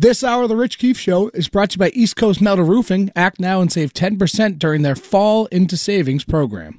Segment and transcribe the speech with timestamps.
[0.00, 2.64] This hour of the Rich Keefe Show is brought to you by East Coast Metal
[2.64, 3.10] Roofing.
[3.14, 6.78] Act now and save 10% during their Fall into Savings program.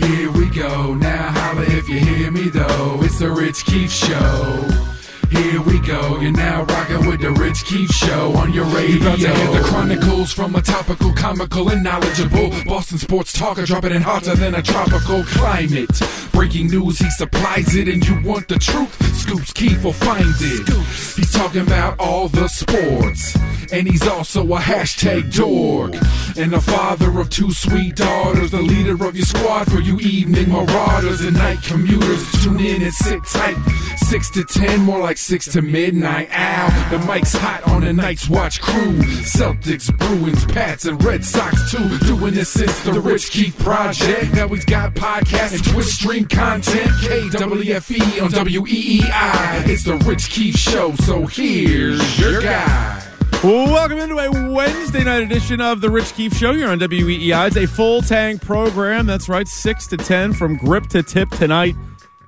[0.00, 2.98] Here we go, now holla if you hear me though.
[3.02, 4.91] It's the Rich Keefe Show.
[5.32, 8.96] Here we go, you're now rocking with the Rich Keefe Show on your radio.
[8.96, 13.64] You about to hear the chronicles from a topical, comical, and knowledgeable Boston sports talker,
[13.64, 15.88] dropping it hotter than a tropical climate.
[16.32, 18.94] Breaking news, he supplies it, and you want the truth.
[19.16, 20.68] Scoops Keefe will find it.
[21.16, 23.34] He's talking about all the sports,
[23.72, 25.94] and he's also a hashtag dork.
[26.36, 30.50] And the father of two sweet daughters, the leader of your squad for you evening
[30.50, 32.30] marauders and night commuters.
[32.42, 33.56] Tune in and sit tight.
[33.96, 36.28] Six to ten, more like six to midnight.
[36.32, 38.98] Ow, the mic's hot on the Night's Watch crew.
[39.22, 41.98] Celtics, Bruins, Pats, and Red Sox too.
[42.00, 44.34] Doing this since the Rich Keefe Project.
[44.34, 46.90] Now he's got podcasts and Twitch stream content.
[46.90, 49.68] KWFE on WEEI.
[49.68, 53.08] It's the Rich Keefe Show, so here's your guy.
[53.44, 57.46] Welcome into a Wednesday night edition of the Rich Keefe Show here on WEEI.
[57.46, 59.06] It's a full tank program.
[59.06, 61.76] That's right, 6 to 10 from grip to tip tonight.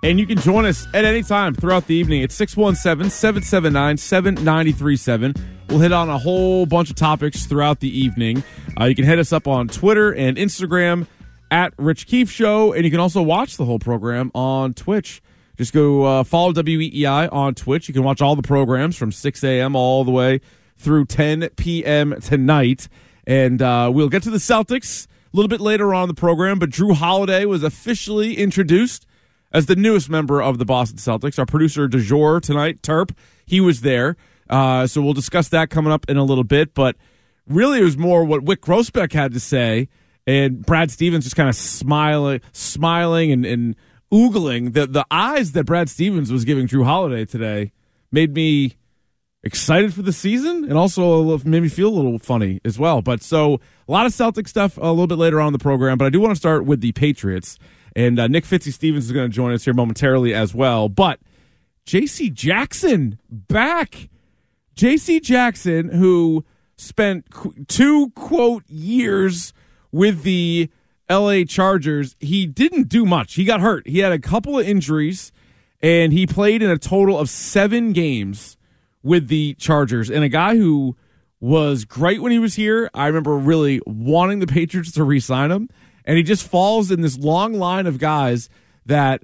[0.05, 5.34] And you can join us at any time throughout the evening at 617 779 7937.
[5.70, 8.44] We'll hit on a whole bunch of topics throughout the evening.
[8.78, 11.06] Uh, you can hit us up on Twitter and Instagram
[11.50, 12.74] at Rich Keefe Show.
[12.74, 15.22] And you can also watch the whole program on Twitch.
[15.56, 17.89] Just go uh, follow WEEI on Twitch.
[17.89, 19.74] You can watch all the programs from 6 a.m.
[19.74, 20.42] all the way
[20.77, 22.20] through 10 p.m.
[22.20, 22.91] tonight.
[23.27, 26.58] And uh, we'll get to the Celtics a little bit later on the program.
[26.58, 29.06] But Jrue Holiday was officially introduced
[29.55, 31.38] as the newest member of the Boston Celtics.
[31.38, 33.16] Our producer du jour tonight, Turp,
[33.47, 34.16] he was there.
[34.50, 36.74] Uh, so we'll discuss that coming up in a little bit.
[36.74, 36.96] But
[37.46, 39.88] really, it was more what Wyc Grousbeck had to say.
[40.27, 43.77] And Brad Stevens just kind of smiling, smiling and, and
[44.12, 44.72] oogling.
[44.74, 47.73] The, the eyes that Brad Stevens was giving Jrue Holiday today
[48.11, 48.74] made me
[49.45, 53.02] excited for the season and also made me feel a little funny as well.
[53.02, 55.98] But so a lot of Celtic stuff a little bit later on in the program,
[55.98, 57.58] but I do want to start with the Patriots.
[57.96, 60.88] And uh, Nick Fitzy Stevens is going to join us here momentarily as well.
[60.88, 61.20] But
[61.86, 62.30] J.C.
[62.30, 64.08] Jackson back.
[64.74, 65.20] J.C.
[65.20, 66.44] Jackson, who
[66.77, 69.52] spent qu- two quote years
[69.92, 70.68] with the
[71.08, 71.44] L.A.
[71.44, 73.34] Chargers, he didn't do much.
[73.34, 73.86] He got hurt.
[73.86, 75.30] He had a couple of injuries,
[75.80, 78.56] and he played in a total of seven games
[79.02, 80.11] with the Chargers.
[80.11, 80.96] And a guy who
[81.44, 82.88] was great when he was here.
[82.94, 85.68] I remember really wanting the Patriots to re sign him.
[86.05, 88.48] And he just falls in this long line of guys
[88.87, 89.23] that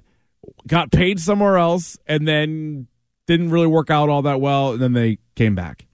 [0.67, 2.87] got paid somewhere else and then
[3.27, 4.73] didn't really work out all that well.
[4.73, 5.85] And then they came back.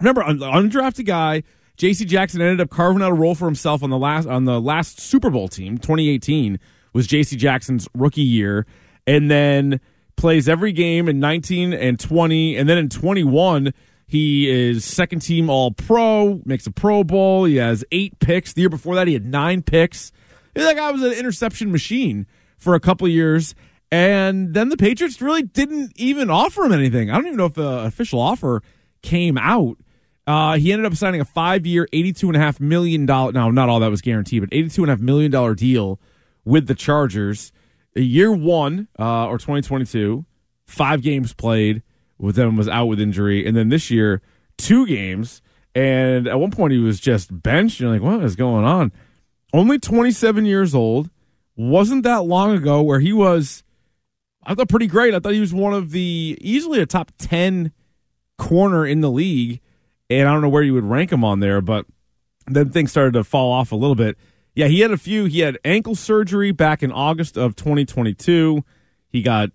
[0.00, 1.42] Remember, undrafted guy.
[1.76, 2.04] J.C.
[2.04, 5.00] Jackson ended up carving out a role for himself on the last on the last
[5.00, 6.60] Super Bowl team, 2018
[6.92, 7.36] was J.C.
[7.36, 8.64] Jackson's rookie year,
[9.06, 9.80] and then
[10.16, 13.74] plays every game in 19 and 20, and then in 21
[14.06, 17.44] he is second team All Pro, makes a Pro Bowl.
[17.44, 18.52] He has eight picks.
[18.52, 20.12] The year before that, he had nine picks.
[20.54, 22.26] That guy was an interception machine
[22.58, 23.54] for a couple years,
[23.90, 27.10] and then the Patriots really didn't even offer him anything.
[27.10, 28.62] I don't even know if the official offer
[29.02, 29.78] came out.
[30.26, 31.24] Uh, he ended up signing a
[32.28, 33.32] and a half million dollar.
[33.32, 36.00] Now, not all that was guaranteed, but eighty-two and a half million dollar deal
[36.44, 37.52] with the Chargers.
[37.94, 40.24] Year one, uh, or twenty twenty-two,
[40.66, 41.82] five games played.
[42.18, 44.22] With them was out with injury, and then this year,
[44.56, 45.42] two games.
[45.74, 47.80] And at one point, he was just benched.
[47.80, 48.92] You're like, what is going on?
[49.52, 51.10] Only twenty-seven years old.
[51.56, 53.62] Wasn't that long ago where he was.
[54.46, 55.14] I thought pretty great.
[55.14, 57.72] I thought he was one of the easily a top ten
[58.38, 59.60] corner in the league
[60.10, 61.86] and I don't know where you would rank him on there, but
[62.46, 64.16] then things started to fall off a little bit.
[64.54, 65.24] Yeah, he had a few.
[65.24, 68.64] He had ankle surgery back in August of 2022.
[69.08, 69.50] He got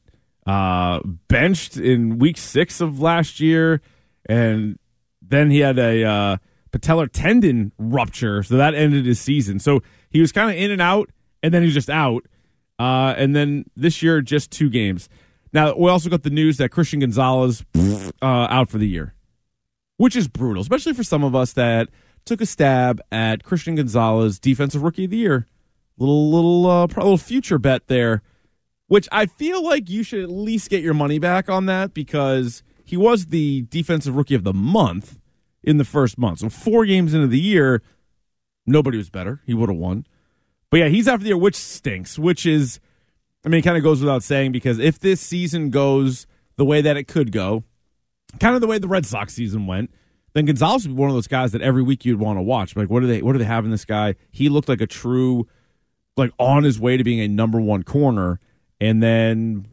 [0.45, 3.81] uh, benched in week six of last year,
[4.27, 4.77] and
[5.21, 6.37] then he had a uh,
[6.71, 9.59] patellar tendon rupture, so that ended his season.
[9.59, 11.09] So he was kind of in and out,
[11.43, 12.25] and then he was just out.
[12.79, 15.09] Uh, and then this year, just two games.
[15.51, 17.63] Now we also got the news that Christian Gonzalez
[18.21, 19.13] uh, out for the year
[19.99, 21.89] which is brutal, especially for some of us that
[22.23, 25.45] took a stab at Christian Gonzalez, defensive rookie of the year.
[25.97, 28.21] Little little uh, little future bet there,
[28.89, 32.61] which I feel like you should at least get your money back on that because
[32.83, 35.17] he was the defensive rookie of the month
[35.63, 36.39] in the first month.
[36.39, 37.81] So four games into the year,
[38.65, 39.41] nobody was better.
[39.45, 40.05] He would have won.
[40.71, 42.19] But yeah, he's after the year, which stinks.
[42.19, 42.79] Which is,
[43.45, 46.27] I mean, it kind of goes without saying because if this season goes
[46.57, 47.63] the way that it could go,
[48.39, 49.91] kind of the way the Red Sox season went.
[50.33, 52.75] then Gonzalez would be one of those guys that every week you'd want to watch.
[52.75, 54.15] Like, what do they what do they have in this guy?
[54.31, 55.47] He looked like a true,
[56.17, 58.39] like on his way to being a number one corner,
[58.79, 59.67] and then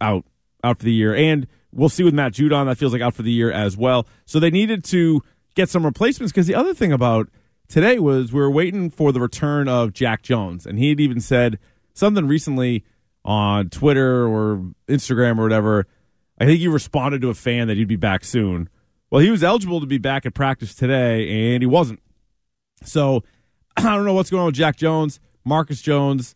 [0.00, 0.24] out
[0.62, 1.14] out for the year.
[1.14, 4.06] And we'll see with Matt Judon, that feels like out for the year as well.
[4.26, 5.22] So they needed to
[5.54, 7.28] get some replacements because the other thing about
[7.68, 11.20] today was we were waiting for the return of Jack Jones, and he had even
[11.20, 11.58] said
[11.94, 12.84] something recently
[13.24, 15.86] on Twitter or Instagram or whatever.
[16.38, 18.68] I think he responded to a fan that he'd be back soon.
[19.10, 22.00] Well, he was eligible to be back at practice today, and he wasn't.
[22.84, 23.24] So
[23.76, 26.34] I don't know what's going on with Jack Jones, Marcus Jones,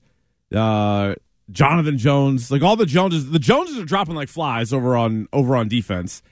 [0.55, 1.15] uh,
[1.51, 3.31] Jonathan Jones, like all the Joneses.
[3.31, 6.23] The Joneses are dropping like flies over on over on defense.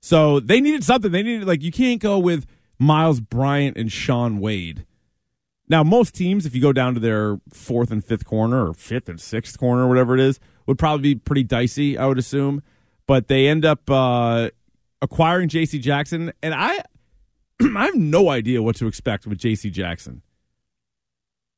[0.00, 1.12] So they needed something.
[1.12, 2.46] They needed like you can't go with
[2.78, 4.86] Miles Bryant and Sean Wade.
[5.68, 9.08] Now, most teams, if you go down to their fourth and fifth corner or fifth
[9.08, 12.62] and sixth corner, whatever it is, would probably be pretty dicey, I would assume.
[13.06, 14.50] But they end up uh,
[15.00, 15.78] acquiring J.C.
[15.78, 16.82] Jackson, and I,
[17.76, 19.70] I have no idea what to expect with J.C.
[19.70, 20.22] Jackson.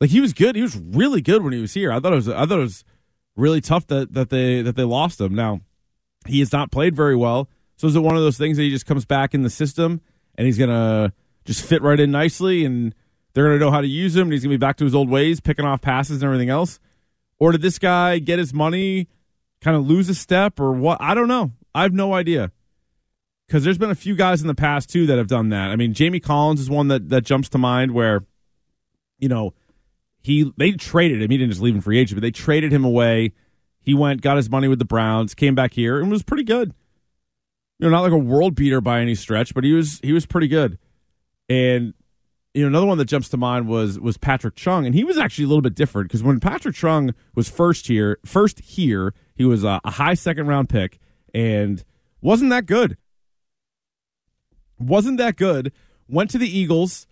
[0.00, 1.90] Like he was good, he was really good when he was here.
[1.90, 2.84] I thought it was, I thought it was
[3.36, 5.34] really tough that that they that they lost him.
[5.34, 5.60] Now,
[6.26, 7.48] he has not played very well.
[7.76, 10.00] So is it one of those things that he just comes back in the system
[10.36, 11.12] and he's gonna
[11.44, 12.94] just fit right in nicely and
[13.34, 15.10] they're gonna know how to use him and he's gonna be back to his old
[15.10, 16.80] ways, picking off passes and everything else?
[17.38, 19.08] Or did this guy get his money,
[19.60, 20.98] kind of lose a step, or what?
[21.00, 21.52] I don't know.
[21.74, 22.50] I have no idea.
[23.46, 25.70] Because there's been a few guys in the past too that have done that.
[25.70, 28.24] I mean, Jamie Collins is one that that jumps to mind where,
[29.18, 29.52] you know,
[30.26, 31.30] he they traded him.
[31.30, 33.32] He didn't just leave in free agent, but they traded him away.
[33.80, 36.74] He went, got his money with the Browns, came back here, and was pretty good
[37.78, 40.26] you know, not like a world beater by any stretch, but he was he was
[40.26, 40.78] pretty good.
[41.48, 41.94] And
[42.54, 45.18] you know, another one that jumps to mind was was Patrick Chung, and he was
[45.18, 49.44] actually a little bit different because when Patrick Chung was first here, first here, he
[49.44, 50.98] was a, a high second round pick
[51.34, 51.84] and
[52.22, 52.96] wasn't that good.
[54.78, 55.72] Wasn't that good.
[56.08, 57.06] Went to the Eagles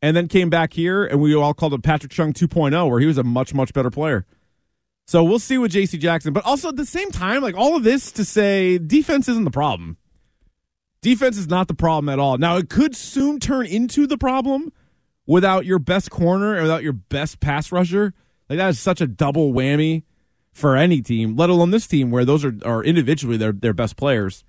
[0.00, 3.06] and then came back here, and we all called him Patrick Chung 2.0, where he
[3.06, 4.26] was a much much better player.
[5.06, 5.96] So we'll see with J.C.
[5.96, 9.44] Jackson, but also at the same time, like all of this to say, defense isn't
[9.44, 9.96] the problem.
[11.00, 12.36] Defense is not the problem at all.
[12.36, 14.70] Now, it could soon turn into the problem
[15.26, 18.12] without your best corner and without your best pass rusher.
[18.50, 20.02] Like, that is such a double whammy
[20.52, 23.96] for any team, let alone this team where those are, are individually their, their best
[23.96, 24.44] players.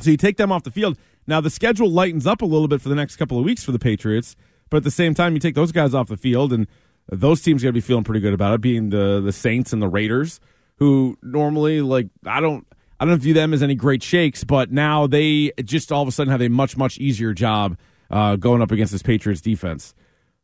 [0.00, 0.98] So you take them off the field.
[1.26, 3.72] Now, the schedule lightens up a little bit for the next couple of weeks for
[3.72, 4.34] the Patriots,
[4.70, 6.66] but at the same time, you take those guys off the field, and
[7.10, 9.80] those teams going to be feeling pretty good about it, being the, the Saints and
[9.80, 10.40] the Raiders,
[10.76, 12.66] who normally, like, I don't.
[13.00, 16.10] I don't view them as any great shakes, but now they just all of a
[16.10, 17.78] sudden have a much, much easier job
[18.10, 19.94] uh, going up against this Patriots defense.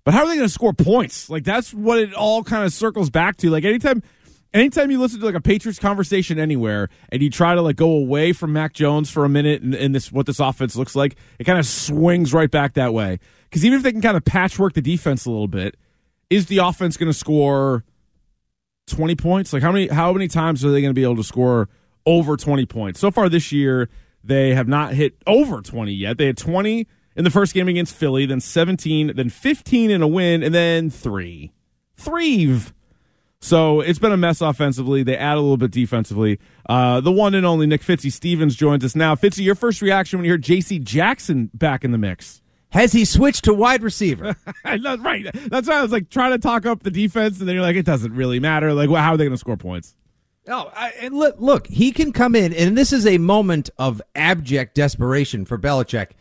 [0.04, 1.28] But how are they going to score points?
[1.28, 3.50] Like that's what it all kind of circles back to.
[3.50, 4.04] Like anytime,
[4.54, 7.90] anytime you listen to like a Patriots conversation anywhere, and you try to like go
[7.90, 11.16] away from Mac Jones for a minute and, and this what this offense looks like,
[11.38, 13.18] it kind of swings right back that way.
[13.44, 15.76] Because even if they can kind of patchwork the defense a little bit,
[16.30, 17.84] is the offense going to score
[18.86, 19.52] twenty points?
[19.52, 21.68] Like how many how many times are they going to be able to score?
[22.06, 23.00] over 20 points.
[23.00, 23.88] So far this year,
[24.22, 26.18] they have not hit over 20 yet.
[26.18, 26.86] They had 20
[27.16, 30.90] in the first game against Philly, then 17, then 15 in a win, and then
[30.90, 31.52] three.
[31.96, 32.60] Three.
[33.44, 35.02] So it's been a mess offensively.
[35.02, 36.40] They add a little bit defensively.
[36.66, 39.16] Uh, the one and only Nick Fitzy Stevens joins us now.
[39.16, 40.78] Fitzy, your first reaction when you hear J.C.
[40.78, 42.40] Jackson back in the mix?
[42.70, 44.34] Has he switched to wide receiver?
[44.64, 45.26] That's right.
[45.50, 47.76] That's why I was like trying to talk up the defense, and then you're like,
[47.76, 48.72] it doesn't really matter.
[48.72, 49.94] Like, well, how are they going to score points?
[50.46, 54.00] No, I, and look, look, he can come in, and this is a moment of
[54.14, 56.12] abject desperation for Belichick,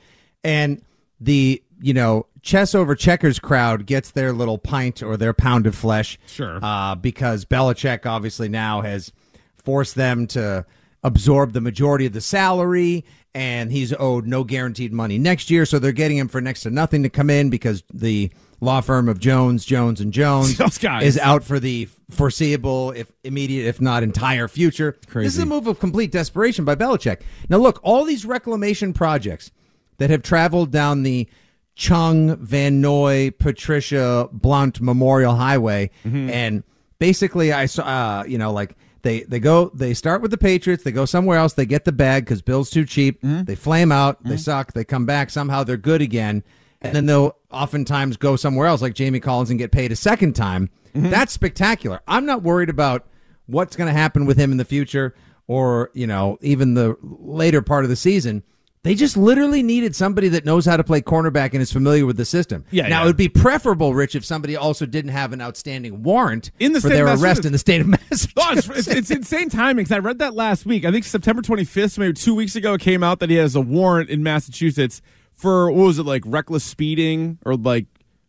[0.43, 0.81] and
[1.21, 5.73] the you know chess over checkers crowd gets their little pint or their pound of
[5.73, 9.11] flesh, sure, uh, because Belichick obviously now has
[9.55, 10.65] forced them to
[11.03, 15.79] absorb the majority of the salary, and he's owed no guaranteed money next year, so
[15.79, 18.31] they're getting him for next to nothing to come in because the
[18.61, 20.59] law firm of Jones, Jones and Jones
[21.01, 24.97] is out for the foreseeable, if immediate, if not entire future.
[25.07, 25.27] Crazy.
[25.27, 27.21] This is a move of complete desperation by Belichick.
[27.49, 29.51] Now, look, all these reclamation projects
[29.97, 31.27] that have traveled down the
[31.75, 36.29] Chung, Van Noy, Patricia Blunt Memorial Highway, mm-hmm.
[36.29, 36.63] and
[36.99, 40.83] basically, I saw, uh, you know, like they they go they start with the Patriots,
[40.83, 43.43] they go somewhere else, they get the bag because Bill's too cheap, mm-hmm.
[43.43, 44.29] they flame out, mm-hmm.
[44.29, 46.43] they suck, they come back somehow they're good again
[46.83, 50.33] and then they'll oftentimes go somewhere else, like Jamie Collins, and get paid a second
[50.33, 50.69] time.
[50.93, 51.09] Mm-hmm.
[51.09, 52.01] That's spectacular.
[52.07, 53.07] I'm not worried about
[53.45, 55.15] what's going to happen with him in the future,
[55.47, 58.43] or you know, even the later part of the season.
[58.83, 62.17] They just literally needed somebody that knows how to play cornerback and is familiar with
[62.17, 62.65] the system.
[62.69, 62.89] Yeah.
[62.89, 63.03] Now yeah.
[63.03, 66.81] it would be preferable, Rich, if somebody also didn't have an outstanding warrant in the
[66.81, 68.33] for their arrest in the state of Massachusetts.
[68.35, 70.83] Oh, it's, it's, it's, insane timing because I read that last week.
[70.83, 73.61] I think September 25th, maybe two weeks ago, it came out that he has a
[73.61, 75.01] warrant in Massachusetts
[75.33, 77.85] for what was it like reckless speeding or like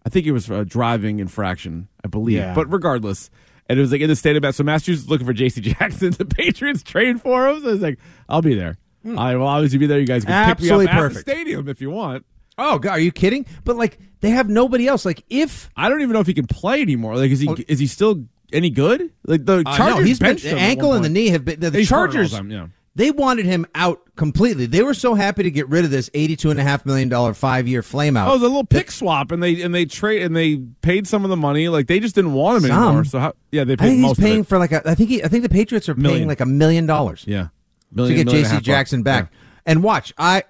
[0.07, 2.37] I think it was a driving infraction, I believe.
[2.37, 2.55] Yeah.
[2.55, 3.29] But regardless,
[3.69, 4.57] and it was like in the state of Mass.
[4.57, 5.61] So Massachusetts looking for J.C.
[5.63, 6.13] Jackson.
[6.19, 7.61] The Patriots trained for him.
[7.63, 8.77] So I was like, I'll be there.
[9.07, 10.01] I will obviously be there.
[10.01, 10.71] You guys can pick me.
[10.71, 12.25] Absolutely up at the stadium if you want.
[12.57, 13.47] Oh, God, are you kidding?
[13.65, 15.05] But like, they have nobody else.
[15.05, 17.17] Like, if I don't even know if he can play anymore.
[17.17, 19.11] Like, is he is he still any good?
[19.27, 21.71] Like the Uh, Chargers no, he's been, the ankle and the knee have been the,
[21.71, 22.33] the He's hurt all the Chargers.
[22.33, 22.67] time, yeah.
[22.97, 24.67] They wanted him out completely.
[24.67, 27.35] They were so happy to get rid of this eighty-two and a half million dollar
[27.35, 28.29] five-year flame out.
[28.29, 31.09] Oh, it was a little pick swap, and they and they trade and they paid
[31.09, 31.69] some of the money.
[31.69, 32.85] Like they just didn't want him Some.
[32.85, 33.05] anymore.
[33.05, 34.89] So how, yeah, they I paid think he's paying for like a.
[34.89, 35.25] I think he.
[35.25, 37.49] I think the Patriots are paying like a million dollars Yeah,
[37.97, 38.61] to get million and a J.C.
[38.61, 39.33] Jackson back.
[39.67, 40.45] And watch, I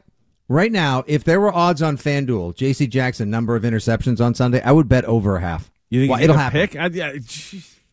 [0.49, 2.87] right now, if there were odds on FanDuel, J.C.
[2.87, 5.71] Jackson number of interceptions on Sunday, I would bet over a half.
[5.91, 6.61] You think Well, it'll happen.
[6.61, 6.77] pick?
[6.77, 7.13] I, yeah.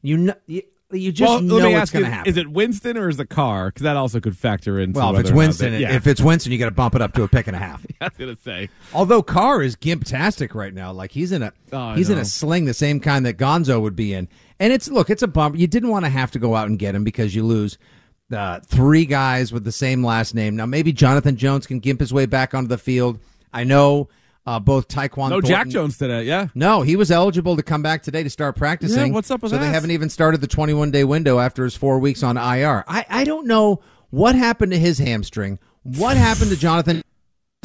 [0.01, 2.29] You know, you, you just well, know let me ask going to happen.
[2.29, 3.70] Is it Winston or is the Carr?
[3.70, 4.93] Because that also could factor in.
[4.93, 7.24] well, if it's Winston, yeah, if it's Winston, you got to bump it up to
[7.24, 7.86] a pick and a half.
[8.01, 8.70] I was gonna say.
[8.93, 12.65] Although Carr is gimptastic right now, like he's in a Oh, he's in a sling,
[12.65, 14.27] the same kind that Gonzo would be in.
[14.60, 15.58] And it's look, it's a bump.
[15.58, 17.77] You didn't want to have to go out and get him because you lose
[18.33, 20.55] uh, three guys with the same last name.
[20.55, 23.19] Now maybe Jonathan Jones can gimp his way back onto the field.
[23.53, 24.09] I know
[24.45, 25.29] uh, both Tyquan.
[25.29, 26.23] No, Jack Jones today.
[26.23, 29.07] Yeah, No, he was eligible to come back today to start practicing.
[29.07, 31.75] Yeah, what's up with so they haven't even started the 21 day window after his
[31.75, 32.83] four weeks on IR.
[32.88, 35.59] I, I don't know what happened to his hamstring.
[35.83, 37.03] What happened to Jonathan's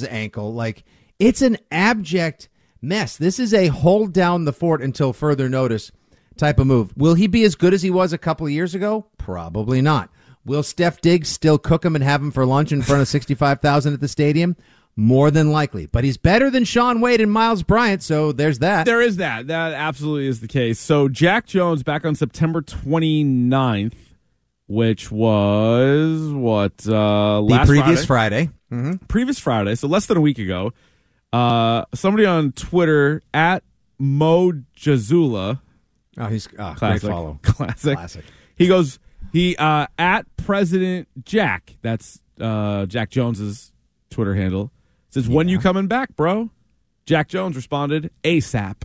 [0.08, 0.52] ankle?
[0.52, 0.84] Like
[1.18, 2.48] it's an abject
[2.82, 3.16] mess.
[3.16, 5.90] This is a hold down the fort until further notice
[6.36, 6.94] type of move.
[6.96, 9.06] Will he be as good as he was a couple of years ago?
[9.16, 10.10] Probably not.
[10.46, 13.92] Will Steph Diggs still cook him and have him for lunch in front of 65,000
[13.94, 14.56] at the stadium?
[14.98, 15.84] More than likely.
[15.86, 18.86] But he's better than Sean Wade and Miles Bryant, so there's that.
[18.86, 19.48] there is that.
[19.48, 20.78] That absolutely is the case.
[20.78, 23.92] So Jack Jones back on September 29th,
[24.68, 28.48] which was what uh, the previous Friday?
[28.70, 28.98] Friday.
[29.08, 30.72] previous Friday, so less than a week ago,
[31.32, 33.62] uh, somebody on Twitter at
[33.98, 35.60] Mo Jazula,
[36.18, 37.38] Oh, he's oh, classic, follow.
[37.42, 38.24] classic, Classic.
[38.56, 38.98] He goes,
[39.36, 41.76] he uh, at President Jack.
[41.82, 43.70] That's uh, Jack Jones's
[44.08, 44.72] Twitter handle.
[45.10, 46.50] Says, "When you coming back, bro?"
[47.04, 48.82] Jack Jones responded, "ASAP."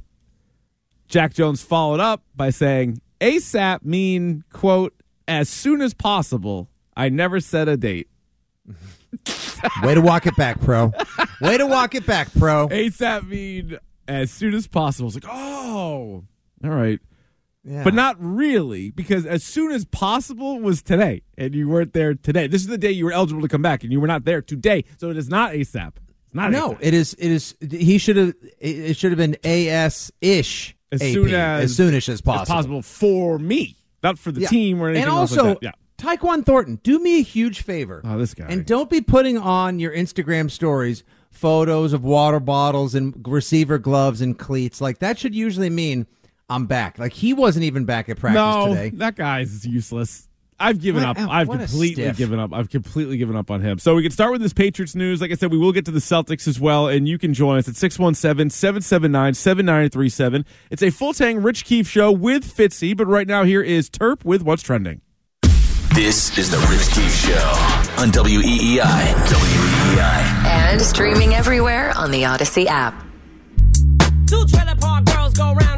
[1.07, 4.93] Jack Jones followed up by saying, "ASAP mean quote
[5.25, 6.69] as soon as possible.
[6.97, 8.09] I never said a date."
[9.83, 10.91] Way to walk it back, pro.
[11.39, 12.67] Way to walk it back, pro.
[12.67, 15.07] ASAP mean as soon as possible.
[15.07, 16.25] It's like, oh,
[16.63, 16.99] all right.
[17.63, 17.83] Yeah.
[17.83, 22.47] But not really, because as soon as possible was today, and you weren't there today.
[22.47, 24.41] This is the day you were eligible to come back, and you were not there
[24.41, 24.83] today.
[24.97, 25.93] So it is not ASAP.
[26.25, 26.77] It's not no, ASAP.
[26.81, 27.13] it is.
[27.19, 27.55] It is.
[27.69, 28.33] He should have.
[28.59, 30.75] It should have been as ish.
[30.91, 32.41] As soon as as soonish as possible.
[32.41, 34.47] As possible for me, not for the Yeah.
[34.49, 35.65] team or anything And else also, like that.
[35.65, 35.71] Yeah.
[36.15, 38.01] Tyquan Thornton, do me a huge favor.
[38.03, 38.47] Oh, this guy.
[38.49, 44.19] And don't be putting on your Instagram stories photos of water bottles and receiver gloves
[44.19, 44.81] and cleats.
[44.81, 46.07] Like that should usually mean
[46.51, 46.99] I'm back.
[46.99, 48.89] Like he wasn't even back at practice no, today.
[48.97, 50.27] that guy's useless.
[50.59, 51.29] I've given What- up.
[51.29, 52.53] I've completely given up.
[52.53, 53.79] I've completely given up on him.
[53.79, 55.19] So we can start with this Patriots news.
[55.21, 57.57] Like I said, we will get to the Celtics as well, and you can join
[57.57, 60.45] us at 617-779-7937.
[60.69, 64.23] It's a full tang Rich Keefe show with Fitzy, but right now here is Turp
[64.23, 65.01] with What's Trending.
[65.95, 68.11] This is the Rich Keefe Show on E
[68.77, 69.13] WEEI.
[69.27, 70.45] WEEI.
[70.45, 72.93] And streaming everywhere on the Odyssey app.
[74.27, 75.70] Two trailer park girls go round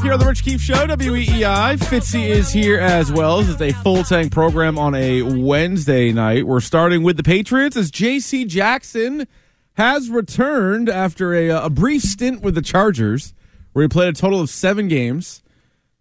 [0.00, 1.76] Back here on the Rich Keefe Show, WEEI.
[1.76, 3.42] Fitzy is here as well.
[3.42, 6.46] This is a full tank program on a Wednesday night.
[6.46, 8.46] We're starting with the Patriots as J.C.
[8.46, 9.28] Jackson
[9.74, 13.34] has returned after a, a brief stint with the Chargers,
[13.74, 15.42] where he played a total of seven games.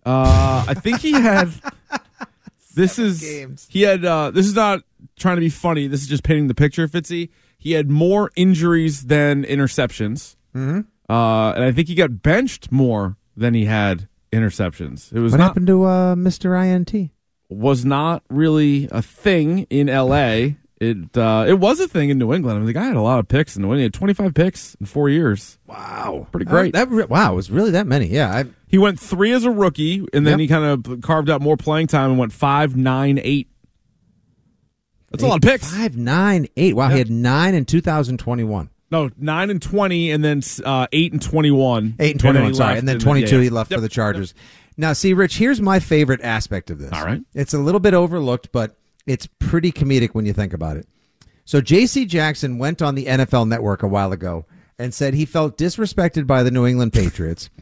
[0.05, 1.51] Uh, I think he had.
[2.75, 3.67] this is games.
[3.69, 4.05] he had.
[4.05, 4.81] Uh, this is not
[5.17, 5.87] trying to be funny.
[5.87, 7.31] This is just painting the picture, Fitzy.
[7.57, 10.37] He had more injuries than interceptions.
[10.55, 10.81] Mm-hmm.
[11.13, 15.11] Uh, and I think he got benched more than he had interceptions.
[15.13, 16.55] It was What not happened to uh, Mr.
[16.61, 17.11] INT?
[17.49, 20.55] was not really a thing in L.A.
[20.79, 22.55] It uh, it was a thing in New England.
[22.55, 23.79] I mean, the guy had a lot of picks in New England.
[23.79, 25.57] He had 25 picks in four years.
[25.67, 26.73] Wow, Pretty great.
[26.73, 28.05] that wow, it was really that many.
[28.05, 30.39] Yeah, I, He went three as a rookie, and then Yep.
[30.39, 33.49] he kind of carved out more playing time and went five, nine, eight.
[35.11, 35.69] That's a lot of picks.
[35.75, 36.75] Five, nine, eight.
[36.75, 38.69] Wow, he had nine in 2021.
[38.91, 41.95] No, nine and twenty, and then uh, eight and twenty-one.
[41.99, 42.77] Eight and 21, he sorry.
[42.79, 43.41] And then 22 yeah.
[43.43, 43.77] he left Yep.
[43.77, 44.33] for the Chargers.
[44.77, 46.91] Now, see, Rich, here's my favorite aspect of this.
[46.93, 47.21] All right.
[47.33, 50.87] It's a little bit overlooked, but it's pretty comedic when you think about it.
[51.45, 52.05] So, J.C.
[52.05, 54.45] Jackson went on the NFL network a while ago
[54.77, 57.49] and said he felt disrespected by the New England Patriots.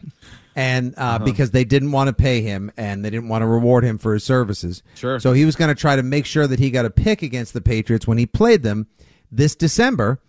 [0.55, 1.25] And uh, Uh-huh.
[1.25, 4.15] because they didn't want to pay him and they didn't want to reward him for
[4.15, 4.81] his services.
[4.95, 5.19] Sure.
[5.19, 7.53] So he was going to try to make sure that he got a pick against
[7.53, 8.87] the Patriots when he played them
[9.31, 10.19] this December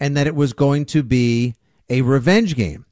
[0.00, 1.54] and that it was going to be
[1.88, 2.86] a revenge game.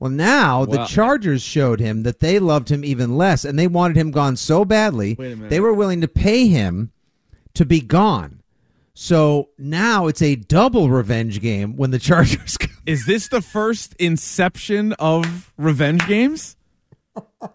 [0.00, 3.96] Well, now the Chargers showed him that they loved him even less and they wanted
[3.96, 5.50] him gone so badly, Wait a minute.
[5.50, 6.92] they were willing to pay him
[7.54, 8.42] to be gone.
[8.94, 12.70] So now it's a double revenge game when the Chargers come.
[12.86, 16.56] Is this the first inception of revenge games?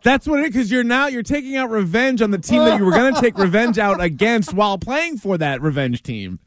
[0.03, 2.85] That's what it because you're now you're taking out revenge on the team that you
[2.85, 6.39] were going to take revenge out against while playing for that revenge team.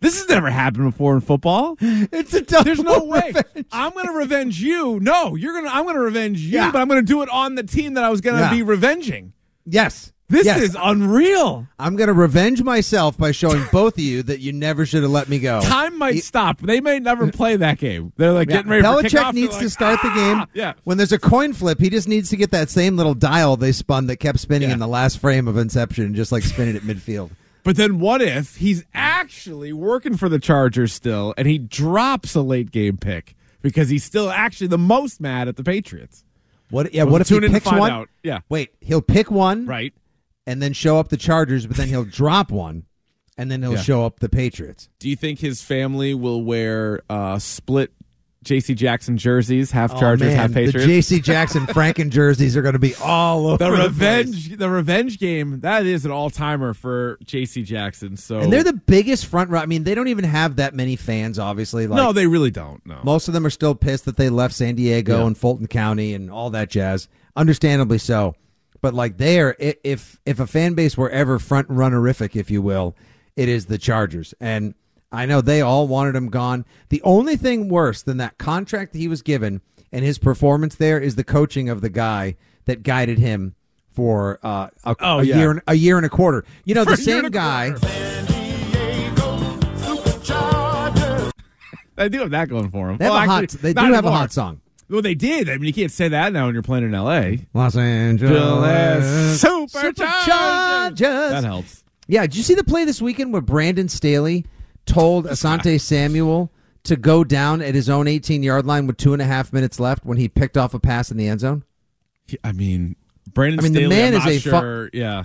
[0.00, 1.76] This has never happened before in football.
[1.80, 3.22] It's a double There's no way.
[3.34, 3.66] revenge.
[3.70, 4.98] I'm going to revenge you.
[5.00, 6.70] No, you're going to I'm going to revenge you, Yeah.
[6.72, 8.50] but I'm going to do it on the team that I was going to Yeah.
[8.50, 9.32] be revenging.
[9.66, 10.12] Yes.
[10.30, 10.60] This Yes.
[10.62, 11.66] is unreal.
[11.78, 15.10] I'm going to revenge myself by showing both of you that you never should have
[15.10, 15.60] let me go.
[15.60, 16.60] Time might stop.
[16.60, 18.12] They may never play that game.
[18.16, 19.22] They're like Yeah, getting ready for Belichick kickoff.
[19.24, 20.36] They're needs to like, start the game.
[20.40, 20.72] "Ah!" Yeah.
[20.84, 23.72] When there's a coin flip, he just needs to get that same little dial they
[23.72, 24.74] spun that kept spinning Yeah.
[24.74, 27.30] in the last frame of Inception and just like spin it at midfield.
[27.62, 32.40] But then what if he's actually working for the Chargers still and he drops a
[32.42, 36.24] late game pick because he's still actually the most mad at the Patriots?
[36.70, 36.94] What?
[36.94, 37.02] Yeah.
[37.04, 37.90] We'll what if he tune in to picks one?
[37.90, 38.08] out.
[38.22, 38.40] Yeah.
[38.48, 39.92] Wait, he'll pick one, Right.
[40.46, 42.84] and then show up the Chargers, but then he'll drop one,
[43.36, 43.82] and then he'll Yeah.
[43.82, 44.88] show up the Patriots.
[44.98, 47.92] Do you think his family will wear uh, split
[48.44, 50.86] JC Jackson jerseys, half oh, Chargers, oh, half Patriots?
[50.86, 51.20] The J.C.
[51.20, 55.60] Jackson Franken jerseys are going to be all over the the revenge, the revenge game.
[55.60, 58.16] That is an all timer for JC Jackson.
[58.16, 59.60] So And they're the biggest front row.
[59.60, 61.86] I mean, they don't even have that many fans, obviously.
[61.86, 62.84] Like, no, they really don't.
[62.86, 65.26] No, Most of them are still pissed that they left San Diego Yeah.
[65.26, 67.08] and Fulton County and all that jazz.
[67.36, 68.34] Understandably so.
[68.80, 72.62] But like there, i- if if a fan base were ever front runnerific, if you
[72.62, 72.96] will,
[73.36, 74.32] it is the Chargers.
[74.40, 74.74] And
[75.12, 76.64] I know they all wanted him gone.
[76.88, 79.60] The only thing worse than that contract that he was given
[79.92, 82.36] and his performance there is the coaching of the guy
[82.66, 83.56] that guided him
[83.90, 85.36] for uh, a, Oh, a yeah.
[85.38, 86.44] year and- a year and a quarter.
[86.64, 87.70] You know, For the same guy.
[91.96, 92.96] they do have that going for them.
[92.98, 93.48] They have Well, a hot.
[93.48, 94.60] They do not have a hot song.
[94.88, 95.48] Well, they did.
[95.48, 97.46] I mean, you can't say that now when you're playing in L.A.
[97.54, 99.72] Los Angeles Superchargers.
[99.76, 100.96] Superchargers.
[100.98, 101.84] That helps.
[102.08, 104.46] Yeah, did you see the play this weekend where Brandon Staley
[104.90, 106.50] told Asante Samuel
[106.84, 109.78] to go down at his own 18 yard line with two and a half minutes
[109.78, 111.64] left when he picked off a pass in the end zone?
[112.44, 112.96] I mean,
[113.32, 115.24] Brandon I mean, the man I'm is a fu- yeah,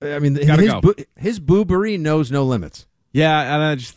[0.00, 0.80] I mean, Gotta his, go.
[0.80, 2.86] boo- his boobery knows no limits.
[3.12, 3.96] yeah, and I just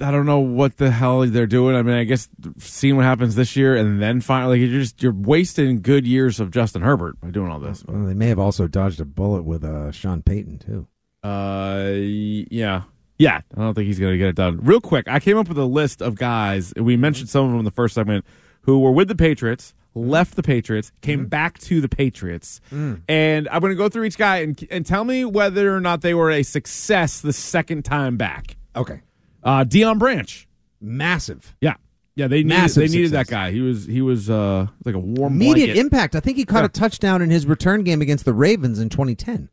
[0.00, 1.74] I don't know what the hell they're doing.
[1.74, 2.28] I mean, I guess
[2.58, 6.52] seeing what happens this year and then finally, you're just you're wasting good years of
[6.52, 7.84] Justin Herbert by doing all this.
[7.86, 10.86] Well, they may have also dodged a bullet with uh, Sean Payton, too.
[11.28, 12.82] Uh, yeah.
[13.18, 14.60] Yeah, I don't think he's going to get it done.
[14.62, 17.50] Real quick, I came up with a list of guys, and we mentioned some of
[17.50, 18.24] them in the first segment,
[18.62, 22.60] who were with the Patriots, left the Patriots, came back to the Patriots.
[22.70, 26.02] And I'm going to go through each guy and, and tell me whether or not
[26.02, 28.56] they were a success the second time back.
[28.76, 29.00] Okay.
[29.42, 30.46] Uh, Deion Branch.
[30.80, 31.56] Massive.
[31.60, 31.74] Yeah.
[32.14, 33.52] Yeah, they needed, Massive they needed that guy.
[33.52, 35.76] He was he was uh like a warm Immediate blanket.
[35.80, 36.16] impact.
[36.16, 36.66] I think he caught Yeah.
[36.66, 39.48] a touchdown in his return game against the Ravens in 2010.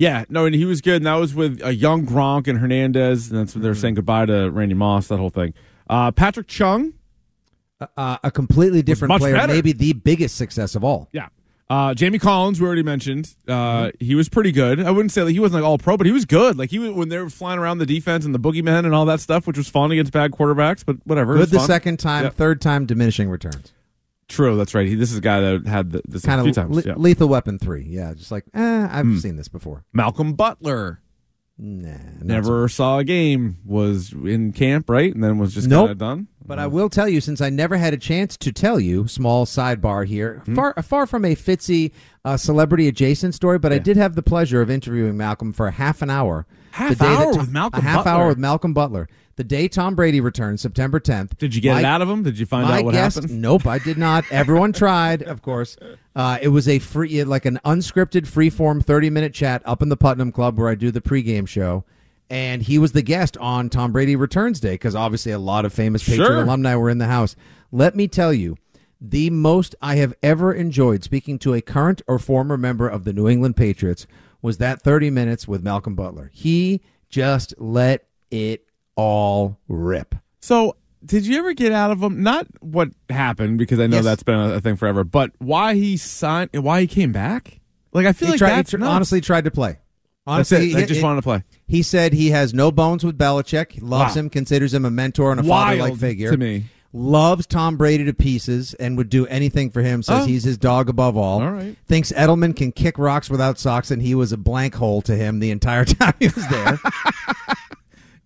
[0.00, 0.96] Yeah, no, and he was good.
[0.96, 3.80] And that was with a young Gronk and Hernandez, and that's when they were Mm.
[3.80, 5.08] saying goodbye to Randy Moss.
[5.08, 5.52] That whole thing.
[5.88, 6.94] Uh, Patrick Chung.
[7.96, 9.52] Uh, a completely different player, better.
[9.54, 11.08] maybe the biggest success of all.
[11.12, 11.28] Yeah.
[11.70, 13.34] Uh, Jamie Collins, we already mentioned.
[13.48, 13.52] Uh,
[13.86, 14.04] Mm-hmm.
[14.04, 14.80] He was pretty good.
[14.80, 16.58] I wouldn't say like he wasn't like all pro, but he was good.
[16.58, 19.04] Like he was when they were flying around the defense and the boogeymen and all
[19.06, 20.84] that stuff, which was fun against bad quarterbacks.
[20.84, 21.36] But whatever.
[21.38, 21.66] Good the fun.
[21.66, 22.34] second time, Yep.
[22.34, 23.72] third time diminishing returns.
[24.30, 24.86] True, that's right.
[24.88, 26.76] He, this is a guy that had the, this Kind a few of times.
[26.76, 26.94] le- yeah.
[26.96, 27.84] lethal weapon three.
[27.84, 29.16] Yeah, just like eh, I've Hmm.
[29.18, 29.84] seen this before.
[29.92, 31.02] Malcolm Butler
[31.62, 31.90] Nah,
[32.22, 33.58] never saw a game.
[33.66, 35.80] Was in camp, right, and then was just Nope.
[35.82, 36.28] kind of done.
[36.46, 39.44] But I will tell you, since I never had a chance to tell you, small
[39.44, 40.54] sidebar here, Hmm?
[40.54, 41.92] far far from a Fitzy
[42.24, 45.70] uh, celebrity adjacent story, but I did have the pleasure of interviewing Malcolm for a
[45.70, 46.46] half an hour.
[46.70, 48.10] Half the day hour that- with Malcolm A half Butler?
[48.22, 49.08] hour with Malcolm Butler.
[49.36, 51.38] The day Tom Brady returned, September 10th.
[51.38, 52.22] Did you get My- it out of him?
[52.22, 53.40] Did you find out what guest, happened?
[53.40, 54.24] Nope, I did not.
[54.30, 55.76] Everyone tried, of course.
[56.14, 60.30] Uh, it was a free, like an unscripted, free-form, thirty-minute chat up in the Putnam
[60.32, 61.84] Club where I do the pregame show,
[62.28, 65.72] and he was the guest on Tom Brady Returns Day because obviously a lot of
[65.72, 66.42] famous Patriot Sure.
[66.42, 67.34] alumni were in the house.
[67.72, 68.56] Let me tell you,
[69.00, 73.12] the most I have ever enjoyed speaking to a current or former member of the
[73.14, 74.06] New England Patriots
[74.42, 76.30] was that thirty minutes with Malcolm Butler.
[76.34, 78.64] He just let it
[78.96, 80.14] all rip.
[80.40, 82.22] So, did you ever get out of him?
[82.22, 84.04] Not what happened because I know Yes.
[84.04, 87.60] that's been a, a thing forever, but why he signed, why he came back?
[87.92, 88.90] Like I feel he like tried, he that's tr- nuts.
[88.90, 89.78] honestly tried to play.
[90.26, 90.78] Honestly, it.
[90.80, 91.42] He- just he- wanted to play.
[91.66, 93.72] He said he has no bones with Belichick.
[93.72, 94.20] He loves Wow.
[94.22, 96.30] him, considers him a mentor and a father-like figure.
[96.32, 96.64] to me.
[96.92, 100.02] loves Tom Brady to pieces and would do anything for him.
[100.02, 100.26] Says Oh.
[100.26, 101.40] he's his dog above all.
[101.40, 101.76] All right.
[101.86, 105.38] Thinks Edelman can kick rocks without socks, and he was a blank hole to him
[105.38, 106.78] the entire time he was there.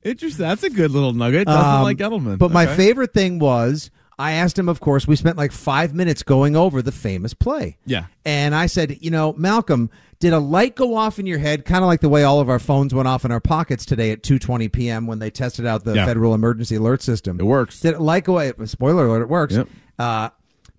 [0.05, 0.47] Interesting.
[0.47, 1.47] That's a good little nugget.
[1.47, 2.39] Doesn't Um, like Edelman.
[2.39, 6.23] But my favorite thing was I asked him, of course, we spent like five minutes
[6.23, 7.77] going over the famous play.
[7.87, 8.07] Yeah.
[8.25, 9.91] And I said, you know, Malcolm,
[10.21, 12.49] did a light go off in your head, kind of like the way all of
[12.49, 15.07] our phones went off in our pockets today at 2.20 p.m.
[15.07, 16.07] when they tested out the Yeah.
[16.07, 17.41] Federal Emergency Alert System?
[17.41, 17.81] It works.
[17.81, 19.55] Did a light go Spoiler alert, it works.
[19.55, 19.69] Yep.
[19.99, 20.29] Uh,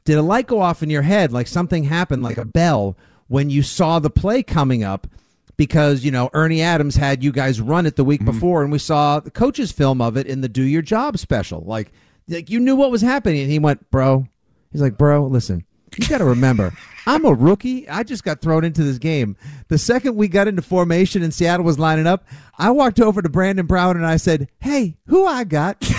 [0.06, 2.96] did a light go off in your head like something happened, like a bell,
[3.28, 5.08] when you saw the play coming up?
[5.58, 8.32] Because, you know, Ernie Adams had you guys run it the week mm-hmm.
[8.32, 11.62] before, and we saw the coach's film of it in the Do Your Job special.
[11.62, 11.92] Like,
[12.28, 13.42] like you knew what was happening.
[13.42, 14.28] And he went, Bro,
[14.72, 15.66] he's like, Bro, listen,
[15.98, 16.74] you got to remember,
[17.08, 17.88] I'm a rookie.
[17.88, 19.38] I just got thrown into this game.
[19.68, 22.26] The second we got into formation and Seattle was lining up,
[22.58, 25.80] I walked over to Brandon Brown and I said, Hey, who I got?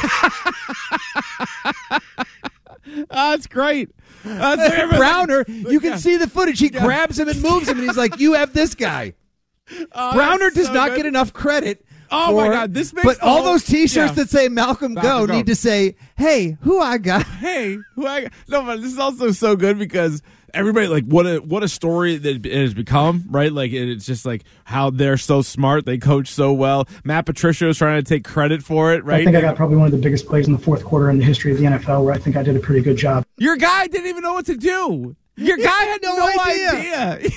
[3.11, 3.90] That's great.
[4.25, 6.59] That's Browner, you can see the footage.
[6.59, 9.14] He grabs him and moves him, and he's like, "You have this guy."
[9.92, 10.96] Oh, Browner does so not good.
[10.98, 11.85] get enough credit.
[12.11, 14.12] Oh, my God, this makes But all whole- those T-shirts yeah.
[14.12, 15.35] that say "Malcolm Go" Malcolm Go.
[15.37, 18.33] need to say, "Hey, who I got?" hey, who I got.
[18.48, 20.22] no, but this is also so good because
[20.55, 23.52] everybody like what a what a story that it has become, right?
[23.52, 26.87] Like it- it's just like how they're so smart, they coach so well.
[27.02, 29.22] Matt Patricia is trying to take credit for it, right?
[29.22, 31.18] I think I got probably one of the biggest plays in the fourth quarter in
[31.18, 33.24] the history of the NFL where I think I did a pretty good job.
[33.37, 35.16] Your guy didn't even know what to do.
[35.38, 37.18] Your guy had no, no idea.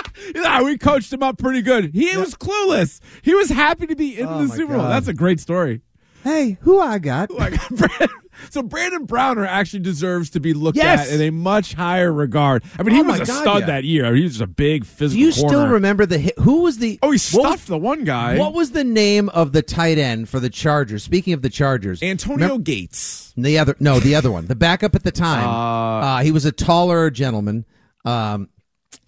[0.34, 1.94] Yeah, we coached him up pretty good.
[1.94, 3.00] He was clueless.
[3.22, 4.88] He was happy to be in Oh, the Super Bowl.
[4.88, 5.82] That's a great story.
[6.24, 7.30] Hey, who I got?
[7.30, 8.08] Like, Brandon-
[8.50, 11.08] so Brandon Browner actually deserves to be looked Yes.
[11.08, 12.64] at in a much higher regard.
[12.78, 13.66] I mean, he Oh, was a God, stud yeah.
[13.66, 14.04] that year.
[14.04, 15.20] I mean, he was just a big physical.
[15.20, 16.38] Do you still remember the hit?
[16.40, 16.98] Who was the?
[17.02, 18.36] Oh, he stuffed was- the one guy.
[18.38, 21.04] What was the name of the tight end for the Chargers?
[21.04, 23.32] Speaking of the Chargers, Antonio Remem- Gates.
[23.36, 25.46] The other, no, the other one, the backup at the time.
[26.06, 27.64] Uh, he was a taller gentleman,
[28.04, 28.48] um,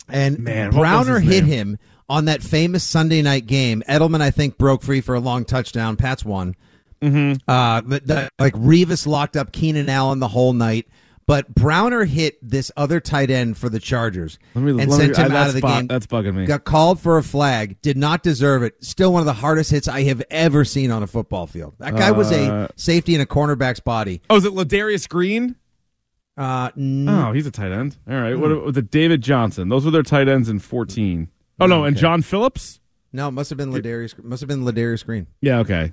[0.09, 3.83] and Man, Browner hit him on that famous Sunday night game.
[3.89, 5.97] Edelman, I think, broke free for a long touchdown.
[5.97, 6.55] Pats won.
[7.03, 7.49] Mm-hmm.
[7.49, 10.87] Uh, the, the, like Revis locked up Keenan Allen the whole night.
[11.27, 15.17] But Browner hit this other tight end for the Chargers me- and let me- sent
[15.19, 15.87] him uh, out of the bu- game.
[15.87, 16.47] that's bugging me.
[16.47, 17.83] Got called for a flag.
[17.83, 18.83] Did not deserve it.
[18.83, 21.75] Still one of the hardest hits I have ever seen on a football field.
[21.81, 24.23] That guy was Uh, a safety in a cornerback's body.
[24.31, 25.57] Oh, is it Ladarius Green?
[26.39, 27.97] Uh, n- Oh, he's a tight end.
[28.09, 28.39] All right.
[28.39, 28.91] What was it?
[28.91, 29.69] David Johnson.
[29.69, 31.29] Those were their tight ends in 14.
[31.61, 31.85] Oh, no.
[31.85, 32.81] And John Phillips?
[33.13, 34.23] No, it must have been Ladarius.
[34.23, 35.27] Must have been Ladarius Green.
[35.41, 35.93] Yeah, okay.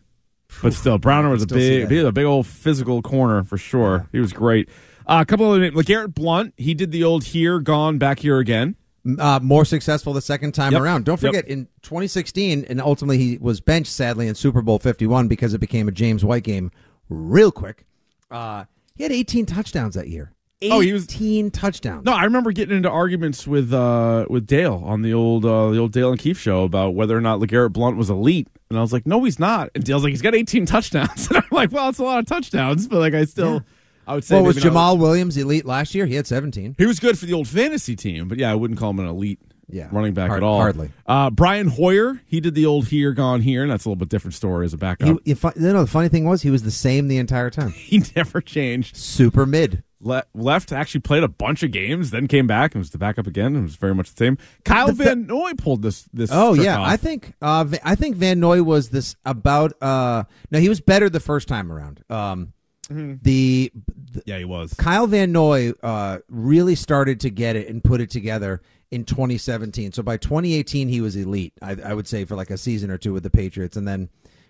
[0.62, 4.08] But still, Browner was a big, he was a big old physical corner for sure.
[4.12, 4.69] He was great.
[5.08, 5.75] Uh, a couple of names.
[5.75, 8.75] LeGarrette Blunt, he did the old here, gone, back here again.
[9.19, 10.81] Uh, more successful the second time Yep.
[10.81, 11.05] around.
[11.05, 11.29] Don't Yep.
[11.34, 15.60] forget, in 2016, and ultimately he was benched sadly in Super Bowl 51 because it
[15.60, 16.69] became a James White game
[17.10, 17.86] real quick.
[18.29, 20.31] Uh, he had 18 touchdowns that year.
[20.65, 21.08] 18 Oh, he was-
[21.51, 22.06] touchdowns.
[22.06, 25.78] No, I remember getting into arguments with uh, with Dale on the old uh, the
[25.78, 28.82] old Dale and Keefe show about whether or not LeGarrette Blunt was elite, and I
[28.82, 29.69] was like, no, he's not.
[29.75, 32.25] And Dale's like, he's got 18 touchdowns, and I'm like, well, it's a lot of
[32.25, 33.63] touchdowns, but like, I still,
[34.08, 36.06] I would say, well, was Jamaal Williams elite last year?
[36.06, 36.75] He had 17.
[36.78, 39.08] He was good for the old fantasy team, but yeah, I wouldn't call him an
[39.08, 40.60] elite Yeah, running back hard- at all.
[40.60, 40.91] hardly.
[41.08, 44.10] Uh, Brian Hoyer, he did the old here, gone here, and that's a little bit
[44.10, 45.08] different story as a backup.
[45.25, 47.71] He, if, you know, the funny thing was he was the same the entire time.
[47.75, 48.95] He, never changed.
[48.95, 49.84] Super mid.
[50.06, 53.26] Le- left, actually played a bunch of games, then came back and was the backup
[53.28, 53.56] again.
[53.56, 54.38] It was very much the same.
[54.63, 56.08] Kyle Van Noy pulled this.
[56.13, 56.30] This.
[56.32, 56.88] Oh yeah, off.
[56.88, 59.74] I think uh, I think Van Noy was this about.
[59.82, 62.04] Uh, no, he was better the first time around.
[62.10, 62.54] Um,
[62.89, 63.15] Mm-hmm.
[63.24, 63.72] the,
[64.12, 64.76] the Yeah, he was.
[64.76, 69.91] Kyle Van Noy uh, really started to get it and put it together in 2017.
[69.91, 71.54] So by 2018, he was elite.
[71.63, 74.10] I, I would say for like a season or two with the Patriots, and then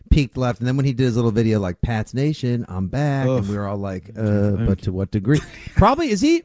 [0.09, 0.59] peaked left.
[0.59, 3.55] And then when he did his little video like "Pat's Nation, I'm back," and we
[3.57, 5.39] were all like, uh, "But to what degree?"
[5.75, 6.43] Probably is he.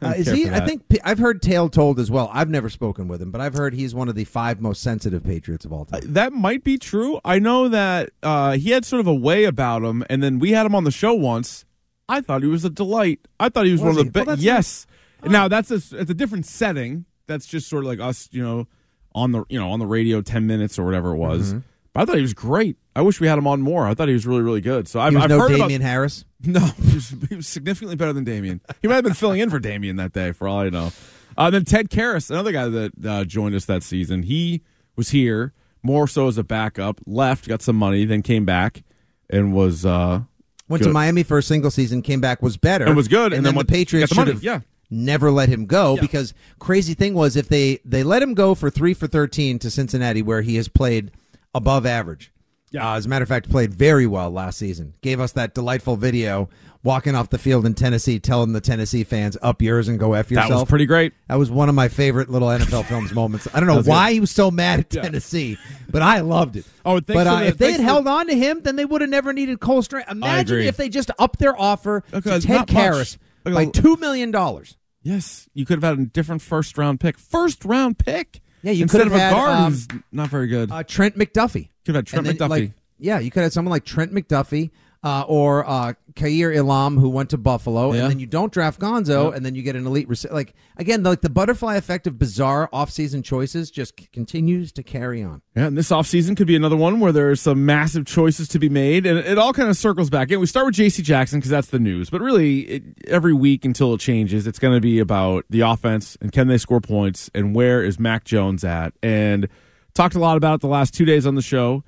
[0.00, 0.48] Uh, is he?
[0.48, 2.30] I think I've heard tale told as well.
[2.32, 5.24] I've never spoken with him, but I've heard he's one of the five most sensitive
[5.24, 6.02] Patriots of all time.
[6.04, 7.20] That might be true.
[7.24, 10.52] I know that uh, he had sort of a way about him, and then we
[10.52, 11.64] had him on the show once.
[12.08, 13.26] I thought he was a delight.
[13.40, 14.10] I thought he was, Was one of he?
[14.10, 14.42] the Well, best.
[14.42, 14.86] that's yes.
[15.24, 17.04] Now that's a, it's a different setting.
[17.26, 18.68] That's just sort of like us, you know,
[19.16, 21.48] on the you know on the radio, ten minutes or whatever it was.
[21.54, 21.58] Mm-hmm.
[21.98, 22.76] I thought he was great.
[22.94, 23.86] I wish we had him on more.
[23.86, 24.88] I thought he was really really good.
[24.88, 26.24] So I've, I've no heard Damien about Harris.
[26.44, 28.60] no, he was, he was significantly better than Damien.
[28.80, 30.92] He might have been filling in for Damien that day, for all I know.
[31.36, 34.62] Uh, then Ted Karras, another guy that uh, joined us that season, he
[34.96, 37.00] was here more so as a backup.
[37.06, 38.82] Left, got some money, then came back
[39.30, 40.22] and was uh,
[40.68, 40.88] Went good.
[40.88, 43.46] to Miami for a single season, came back, was better, And was good, and, and
[43.46, 44.60] then, then the Patriots the should have yeah.
[44.90, 46.00] never let him go Yeah.
[46.00, 49.70] because crazy thing was if they they let him go for three for thirteen to
[49.70, 51.12] Cincinnati where he has played
[51.54, 52.32] above average,
[52.70, 52.92] Yeah.
[52.92, 54.94] Uh, as a matter of fact, played very well last season.
[55.00, 56.48] Gave us that delightful video
[56.84, 60.30] walking off the field in Tennessee, telling the Tennessee fans, "Up yours and go f
[60.30, 61.12] yourself." That was pretty great.
[61.28, 63.48] That was one of my favorite little NFL films moments.
[63.52, 65.56] I don't know why he was so mad at Tennessee,
[65.90, 66.66] but I loved it.
[66.84, 69.10] Oh, but uh, the- if they had held on to him, then they would have
[69.10, 70.06] never needed Cole Strange.
[70.08, 72.66] Imagine if they just upped their offer Okay, to Ted.
[72.68, 74.76] Karras Look, by two million dollars.
[75.02, 77.18] Yes, you could have had a different first round pick.
[77.18, 78.40] First round pick.
[78.62, 80.70] Yeah, you instead could of have a had, guard um, who's not very good.
[80.70, 81.68] Uh, Trent McDuffie.
[81.84, 82.50] Could have had Trent And then, McDuffie.
[82.50, 84.70] like, yeah, you could have someone like Trent McDuffie
[85.04, 88.02] uh, or uh, Kaiir Elam who went to Buffalo, Yeah.
[88.02, 89.34] and then you don't draft Gonzo, Yep.
[89.36, 90.08] and then you get an elite.
[90.08, 94.82] Rec- like again, like the butterfly effect of bizarre offseason choices just c- continues to
[94.82, 95.40] carry on.
[95.54, 98.68] Yeah, and this offseason could be another one where there's some massive choices to be
[98.68, 100.32] made, and it all kind of circles back.
[100.32, 101.02] And we start with J.C.
[101.04, 104.74] Jackson because that's the news, but really, it, every week until it changes, it's going
[104.74, 108.64] to be about the offense and can they score points and where is Mac Jones
[108.64, 108.94] at.
[109.00, 109.48] And
[109.94, 111.84] talked a lot about it the last two days on the show.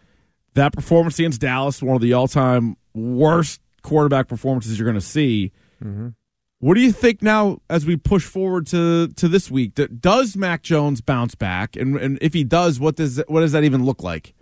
[0.54, 5.52] That performance against Dallas, one of the all-time worst quarterback performances you're going to see.
[5.82, 6.08] Mm-hmm.
[6.58, 9.78] What do you think now as we push forward to to this week?
[10.00, 13.64] Does Mac Jones bounce back, and and if he does, what does what does that
[13.64, 14.34] even look like?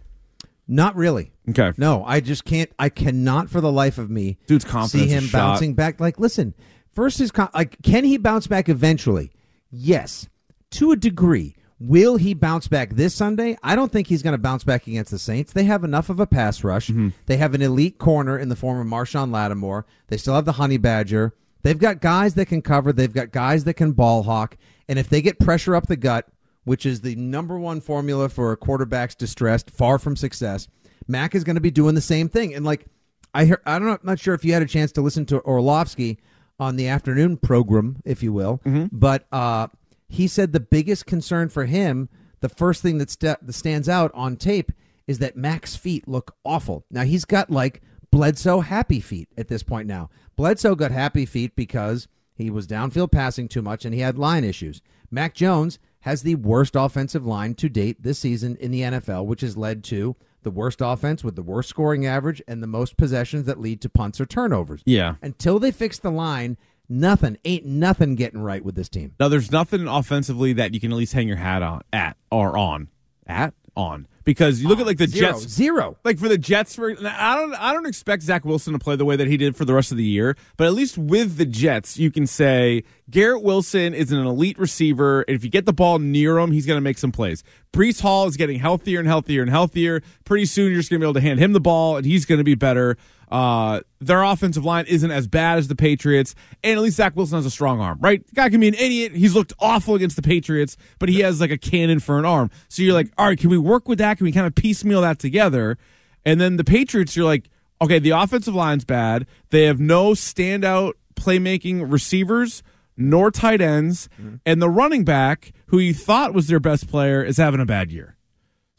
[0.67, 1.31] Not really.
[1.49, 2.71] Okay, No, I just can't.
[2.79, 5.39] I cannot for the life of me Dude's confidence see him shot.
[5.39, 5.99] bouncing back.
[6.01, 6.55] Like, listen,
[6.93, 9.31] first his con- like, can he bounce back eventually?
[9.71, 10.29] Yes,
[10.73, 11.55] to a degree.
[11.81, 13.57] Will he bounce back this Sunday?
[13.63, 15.53] I don't think he's going to bounce back against the Saints.
[15.53, 16.89] They have enough of a pass rush.
[16.89, 17.11] Mm-hmm.
[17.27, 19.87] They have an elite corner in the form of Marshon Lattimore.
[20.09, 21.35] They still have the Honey Badger.
[21.63, 22.93] They've got guys that can cover.
[22.93, 24.57] They've got guys that can ball hawk.
[24.89, 26.27] And if they get pressure up the gut,
[26.65, 30.69] which is the number one formula for a quarterback's distressed, far from success,
[31.07, 32.55] Mac is going to be doing the same thing.
[32.55, 32.87] And like
[33.35, 35.27] I hear, I don't know, I'm not sure if you had a chance to listen
[35.27, 36.19] to Orlovsky
[36.59, 38.61] on the afternoon program, if you will,
[38.93, 39.69] but uh,
[40.09, 42.09] he said the biggest concern for him,
[42.41, 44.73] the first thing that, sta that stands out on tape,
[45.07, 46.85] is that Mac's feet look awful.
[46.91, 50.11] Now he's got like Bledsoe happy feet at this point now.
[50.37, 54.45] Bledsoe got happy feet because he was downfield passing too much and he had line
[54.45, 54.81] issues.
[55.11, 59.41] Mac Jones has the worst offensive line to date this season in the NFL, which
[59.41, 63.45] has led to the worst offense with the worst scoring average and the most possessions
[63.47, 64.83] that lead to punts or turnovers.
[64.87, 65.17] Yeah.
[65.21, 66.57] Until they fix the line,
[66.89, 69.15] nothing ain't nothing getting right with this team.
[69.19, 72.57] Now there's nothing offensively that you can at least hang your hat on at or
[72.57, 72.89] on
[73.27, 75.33] at on because you look at like the Zero.
[75.33, 75.97] Jets Zero.
[76.05, 79.05] like for the Jets for I don't I don't expect Zach Wilson to play the
[79.05, 81.47] way that he did for the rest of the year, but at least with the
[81.47, 85.73] Jets you can say Garrett Wilson is an elite receiver and if you get the
[85.73, 87.43] ball near him, he's going to make some plays.
[87.73, 90.03] Breece Hall is getting healthier and healthier and healthier.
[90.25, 92.27] Pretty soon you're just going to be able to hand him the ball and he's
[92.27, 92.97] going to be better.
[93.31, 97.37] Uh, their offensive line isn't as bad as the Patriots, and at least Zach Wilson
[97.37, 98.23] has a strong arm, right?
[98.35, 99.13] Guy can be an idiot.
[99.13, 102.51] He's looked awful against the Patriots, but he has like a cannon for an arm.
[102.69, 104.17] So you're like, all right, can we work with that?
[104.17, 105.77] Can we kind of piecemeal that together?
[106.25, 107.51] And then the Patriots, you're like,
[107.83, 109.27] okay, the offensive line's bad.
[109.51, 112.63] They have no standout playmaking receivers
[112.99, 114.37] nor tight ends, mm-hmm.
[114.45, 117.91] and the running back, who you thought was their best player, is having a bad
[117.91, 118.17] year.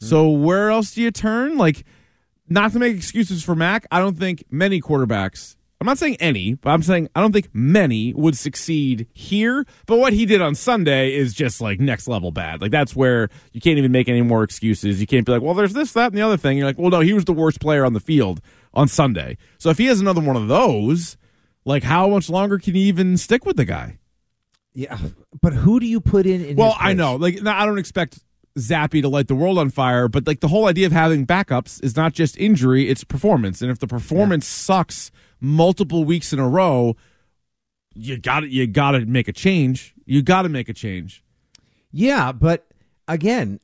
[0.00, 0.06] Mm-hmm.
[0.08, 1.56] So where else do you turn?
[1.56, 1.84] Like,
[2.48, 5.56] not to make excuses for Mac, I don't think many quarterbacks.
[5.80, 9.64] I'm not saying any, but I'm saying I don't think many would succeed here.
[9.86, 12.60] But what he did on Sunday is just like next level bad.
[12.60, 15.00] Like that's where you can't even make any more excuses.
[15.00, 16.58] You can't be like, well, there's this, that, and the other thing.
[16.58, 18.42] You're like, well, no, he was the worst player on the field
[18.74, 19.38] on Sunday.
[19.56, 21.16] So if he has another one of those,
[21.64, 23.99] like how much longer can you even stick with the guy?
[24.74, 24.98] Yeah,
[25.40, 26.44] but who do you put in?
[26.44, 27.16] in Well, I know.
[27.16, 28.20] Like, I don't expect
[28.58, 31.82] Zappe to light the world on fire, but like the whole idea of having backups
[31.82, 33.62] is not just injury; it's performance.
[33.62, 36.96] And if the performance sucks multiple weeks in a row,
[37.94, 39.94] you got to You got to make a change.
[40.06, 41.24] You got to make a change.
[41.92, 42.68] Yeah, but
[43.08, 43.58] again,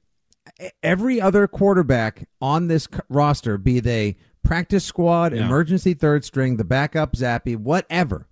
[0.82, 5.44] every other quarterback on this roster, be they practice squad, Yeah.
[5.46, 8.26] emergency third string, the backup, Zappe, whatever,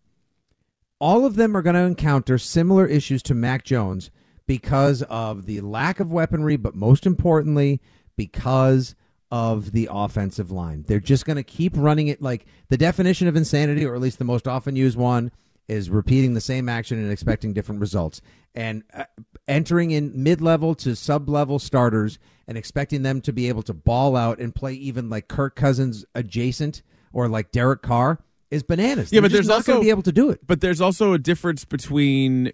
[1.04, 4.10] all of them are going to encounter similar issues to Mac Jones
[4.46, 7.82] because of the lack of weaponry, but most importantly,
[8.16, 8.94] because
[9.30, 10.82] of the offensive line.
[10.88, 14.18] They're just going to keep running it like the definition of insanity, or at least
[14.18, 15.30] the most often used one,
[15.68, 18.22] is repeating the same action and expecting different results.
[18.54, 19.04] And uh,
[19.46, 23.74] entering in mid level to sub level starters and expecting them to be able to
[23.74, 26.80] ball out and play even like Kirk Cousins adjacent
[27.12, 29.12] or like Derek Carr is bananas.
[29.12, 30.40] Yeah, They're but there's not going also- to be able to do it.
[30.46, 32.52] But there's also a difference between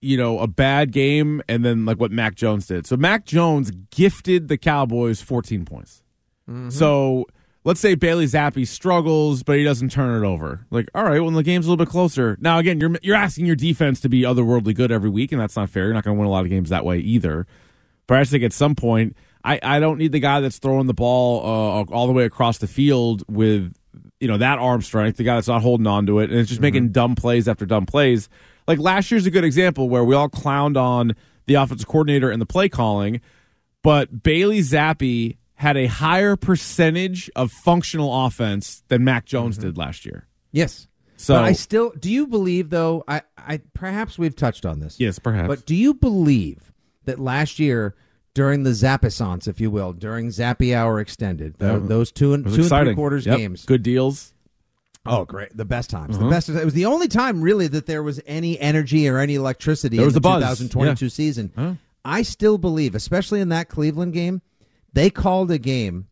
[0.00, 2.86] you know a bad game and then like what Mac Jones did.
[2.86, 6.02] So Mac Jones gifted the Cowboys 14 points.
[6.68, 7.26] So
[7.64, 10.66] let's say Bailey Zappe struggles, but he doesn't turn it over.
[10.70, 12.36] Like, all right, well, the game's a little bit closer.
[12.40, 15.56] Now, again, you're you're asking your defense to be otherworldly good every week, and that's
[15.56, 15.84] not fair.
[15.84, 17.46] You're not going to win a lot of games that way either.
[18.06, 20.94] But I think at some point, I, I don't need the guy that's throwing the
[20.94, 23.72] ball uh, all the way across the field with
[24.22, 25.16] you know that arm strength.
[25.16, 26.66] The guy that's not holding on to it and it's just mm-hmm.
[26.66, 28.28] making dumb plays after dumb plays.
[28.68, 32.40] Like last year's a good example where we all clowned on the offensive coordinator and
[32.40, 33.20] the play calling,
[33.82, 39.66] but Bailey Zappe had a higher percentage of functional offense than Mac Jones mm-hmm.
[39.66, 40.28] did last year.
[40.52, 40.86] Yes.
[41.16, 45.00] So but I still do you believe though I, I perhaps we've touched on this.
[45.00, 45.48] yes, perhaps.
[45.48, 46.72] But do you believe
[47.06, 47.96] that last year
[48.34, 52.62] during the Zappissance, if you will, during Zappy Hour Extended, tho- those two and two
[52.62, 53.36] and three quarters Yep.
[53.38, 54.32] games, good deals.
[55.04, 56.24] oh great, the best times, Uh-huh.
[56.26, 56.48] the best.
[56.48, 60.04] It was the only time really that there was any energy or any electricity There
[60.04, 61.10] in was the the 2022 Yeah.
[61.10, 61.50] season.
[61.56, 61.74] Huh.
[62.04, 64.42] I still believe, especially in that Cleveland game,
[64.92, 66.06] they called a game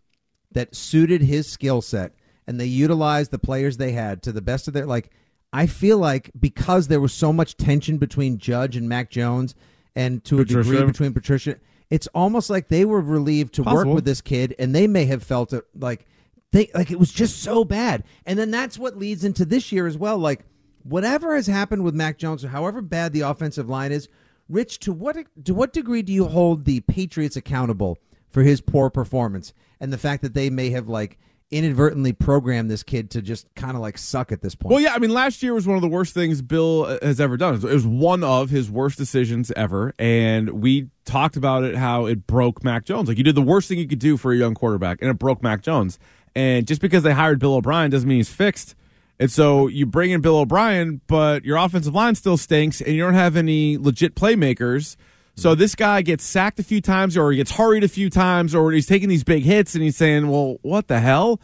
[0.52, 2.12] that suited his skill set
[2.46, 5.10] and they utilized the players they had to the best of their like
[5.52, 9.54] I feel like because there was so much tension between Judge and Mac Jones
[9.96, 11.56] and to a degree between Patricia,
[11.90, 15.22] it's almost like they were relieved to work with this kid and they may have
[15.22, 16.06] felt it like
[16.52, 18.04] they like it was just so bad.
[18.26, 20.18] And then that's what leads into this year as well.
[20.18, 20.44] Like
[20.84, 24.08] whatever has happened with Mac Jones or however bad the offensive line is,
[24.48, 27.98] Rich, to what to what degree do you hold the Patriots accountable
[28.28, 31.18] for his poor performance and the fact that they may have like
[31.50, 34.72] inadvertently programmed this kid to just kind of like suck at this point?
[34.72, 37.20] Well, yeah, I mean, last year was one of the worst things Bill uh, has
[37.20, 37.54] ever done.
[37.54, 42.26] It was one of his worst decisions ever, and we talked about it how it
[42.26, 43.08] broke Mac Jones.
[43.08, 45.18] Like you did the worst thing you could do for a young quarterback, and it
[45.18, 45.98] broke Mac Jones.
[46.34, 48.76] And just because they hired Bill O'Brien doesn't mean he's fixed.
[49.18, 53.02] And so you bring in Bill O'Brien, but your offensive line still stinks, and you
[53.02, 54.96] don't have any legit playmakers.
[55.40, 58.54] So this guy gets sacked a few times, or he gets hurried a few times,
[58.54, 61.40] or he's taking these big hits, and he's saying, "Well, what the hell?"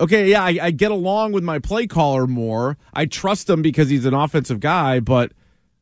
[0.00, 2.76] okay, yeah, I, I get along with my play caller more.
[2.92, 5.32] I trust him because he's an offensive guy, but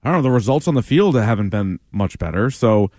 [0.03, 0.23] I don't know.
[0.23, 2.51] The results on the field haven't been much better.
[2.51, 2.91] So,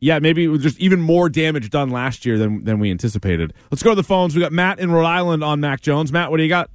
[0.00, 3.52] yeah, maybe was just even more damage done last year than than we anticipated.
[3.70, 4.34] Let's go to the phones.
[4.34, 6.12] We got Matt in Rhode Island on Mac Jones.
[6.12, 6.70] Matt, what do you got?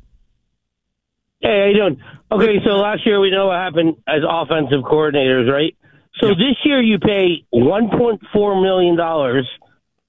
[1.41, 2.03] Hey, how you doing?
[2.31, 5.75] Okay, so last year we know what happened as offensive coordinators, right?
[6.21, 9.47] So this year you pay one point four million dollars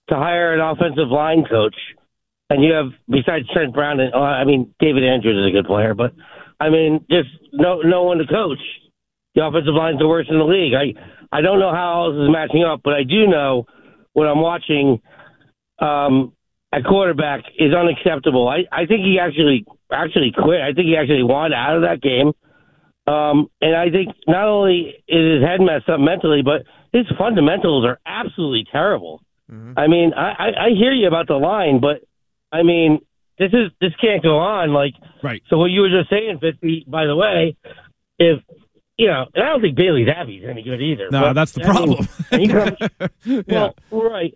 [0.09, 1.77] to hire an offensive line coach,
[2.49, 5.67] and you have besides Trent Brown and uh, I mean David Andrews is a good
[5.67, 6.13] player, but
[6.59, 8.59] I mean just no no one to coach.
[9.35, 10.75] The offensive line's the worst in the league.
[10.75, 10.95] I
[11.31, 13.67] I don't know how else is matching up, but I do know
[14.13, 15.01] what I'm watching
[15.79, 16.33] um,
[16.73, 18.49] at quarterback is unacceptable.
[18.49, 20.61] I, I think he actually actually quit.
[20.61, 22.33] I think he actually wanted out of that game.
[23.11, 27.85] Um, and I think not only is his head messed up mentally, but his fundamentals
[27.85, 29.21] are absolutely terrible.
[29.77, 32.03] I mean, I, I, I hear you about the line, but
[32.53, 33.01] I mean,
[33.37, 34.73] this is this can't go on.
[34.73, 34.95] Like,
[35.25, 35.43] Right.
[35.49, 36.85] so what you were just saying, fifty.
[36.87, 37.57] By the way,
[38.21, 38.41] if
[38.97, 41.09] you know, and I don't think Bailey Zappe's any good either.
[41.11, 42.09] No, but, that's the I mean, problem.
[42.31, 44.33] he comes, well, right,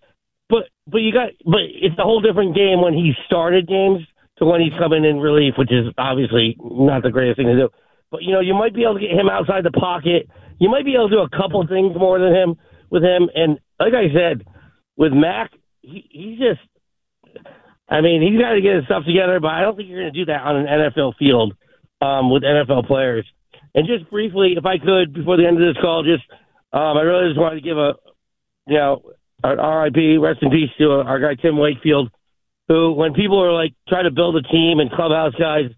[0.48, 4.00] but but you got but it's a whole different game when he started games
[4.38, 7.68] to when he's coming in relief, which is obviously not the greatest thing to do.
[8.10, 10.28] But you know, you might be able to get him outside the pocket.
[10.58, 12.56] You might be able to do a couple things more than him
[12.90, 13.28] with him.
[13.34, 14.46] And like I said,
[14.96, 16.60] with Mac, he, he's just.
[17.86, 20.12] I mean, he's got to get his stuff together, but I don't think you're going
[20.12, 21.54] to do that on an NFL field
[22.00, 23.26] um, with NFL players.
[23.74, 26.24] And just briefly, if I could, before the end of this call, just
[26.72, 27.94] um, I really just wanted to give a,
[28.66, 29.02] you know,
[29.42, 32.10] an RIP, rest in peace to our guy Tim Wakefield,
[32.68, 35.70] who, when people are like trying to build a team and clubhouse guys,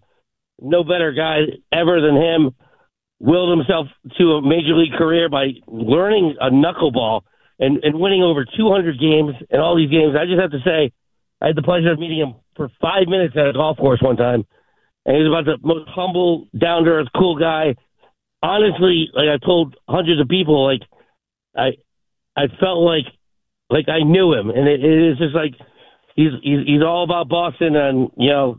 [0.61, 1.41] no better guy
[1.71, 2.55] ever than him,
[3.19, 7.21] willed himself to a major league career by learning a knuckleball
[7.59, 10.15] and, and winning over 200 games and all these games.
[10.15, 10.91] I just have to say,
[11.41, 14.17] I had the pleasure of meeting him for five minutes at a golf course one
[14.17, 14.45] time,
[15.05, 17.75] and he was about the most humble, down to earth, cool guy.
[18.41, 20.81] Honestly, like I told hundreds of people, like
[21.55, 21.77] I,
[22.35, 23.05] I felt like,
[23.69, 25.53] like I knew him, and it, it is just like
[26.15, 28.57] he's he's he's all about Boston, and you know,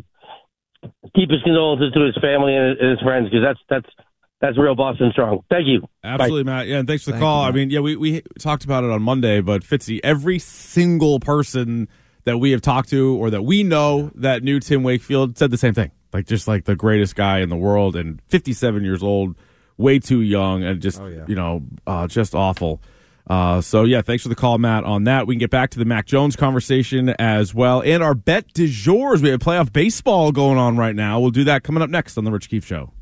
[1.15, 3.95] keep his condolences to his family and his, friends because that's that's
[4.41, 5.41] that's real Boston strong.
[5.51, 5.83] Thank you.
[6.05, 6.69] Absolutely, Matt.
[6.69, 7.43] Yeah, and thanks for the Thank call.
[7.43, 11.19] you, I mean, yeah, we, we talked about it on Monday, but Fitzy, every single
[11.19, 11.89] person
[12.25, 15.59] that we have talked to or that we know that knew Tim Wakefield said the
[15.59, 15.91] same thing.
[16.13, 19.35] Like, just like the greatest guy in the world and 57 years old,
[19.77, 22.81] way too young, and just, you know, uh, just awful.
[23.29, 25.27] Uh, so, yeah, thanks for the call, Matt, on that.
[25.27, 27.83] We can get back to the Mac Jones conversation as well.
[27.83, 31.21] And our bet du jour is we have playoff baseball going on right now.
[31.21, 32.93] We'll do that coming up next on The Rich Keefe Show.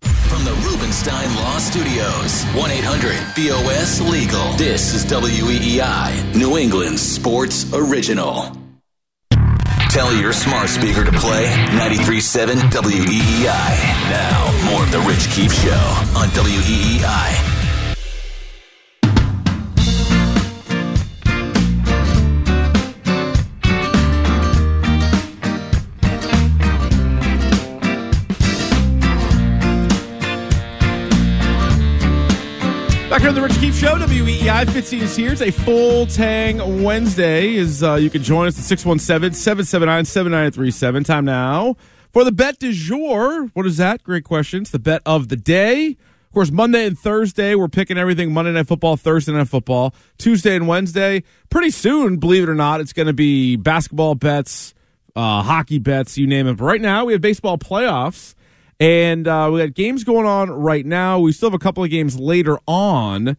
[0.00, 4.52] From the Rubenstein Law Studios, 1 800 BOS Legal.
[4.54, 8.56] This is WEEI, New England's sports original.
[9.90, 11.44] Tell your smart speaker to play
[11.76, 14.10] 937 WEEI.
[14.10, 17.53] Now, more of The Rich Keefe Show on WEEI.
[33.14, 34.64] Back here on the Rich Keefe Show, WEEI.
[34.64, 35.30] Fitzy is here.
[35.30, 37.54] It's a full tang Wednesday.
[37.54, 41.04] Is uh, You can join us at 617-779-7937.
[41.04, 41.76] Time now
[42.12, 43.52] for the bet du jour.
[43.54, 44.02] What is that?
[44.02, 44.72] Great questions.
[44.72, 45.90] The bet of the day.
[45.90, 50.56] Of course, Monday and Thursday, we're picking everything Monday Night Football, Thursday Night Football, Tuesday
[50.56, 51.22] and Wednesday.
[51.50, 54.74] Pretty soon, believe it or not, it's going to be basketball bets,
[55.14, 56.56] uh, hockey bets, you name it.
[56.56, 58.34] But right now, we have baseball playoffs.
[58.84, 61.18] And uh, we got games going on right now.
[61.18, 63.38] We still have a couple of games later on.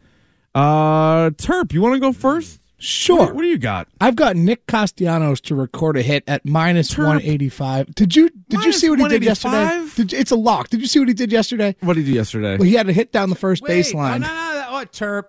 [0.55, 2.61] Uh, Turp, you want to go first?
[2.79, 3.19] Sure.
[3.19, 3.87] What, what do you got?
[4.01, 7.93] I've got Nick Castellanos to record a hit at 185.
[7.93, 9.87] Did you did you see what he did yesterday?
[9.95, 10.69] Did you- it's a lock.
[10.69, 11.75] Did you see what he did yesterday?
[11.81, 12.57] What did you do yesterday?
[12.57, 14.21] Well, he had a hit down the first Wait, baseline.
[14.21, 14.65] No, no, no.
[14.69, 15.25] Oh, Turp.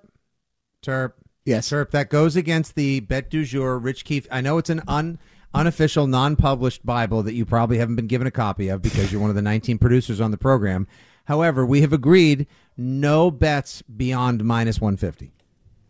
[0.82, 1.12] Turp.
[1.44, 1.68] Yes.
[1.68, 1.90] Turp.
[1.90, 3.78] That goes against the bet du jour.
[3.78, 4.26] Rich Keefe.
[4.30, 5.18] I know it's an un,
[5.56, 9.30] unofficial, non-published Bible that you probably haven't been given a copy of because you're one
[9.30, 10.86] of the 19 producers on the program.
[11.24, 12.46] However, we have agreed
[12.76, 15.32] no bets beyond minus 150.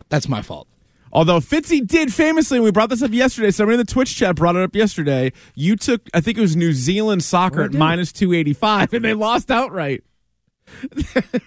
[0.09, 0.69] That's my fault.
[1.13, 3.51] Although Fitzy did famously, we brought this up yesterday.
[3.51, 5.33] Somebody in the Twitch chat brought it up yesterday.
[5.55, 9.51] You took, I think it was New Zealand soccer at minus 285, and they lost
[9.51, 10.05] outright.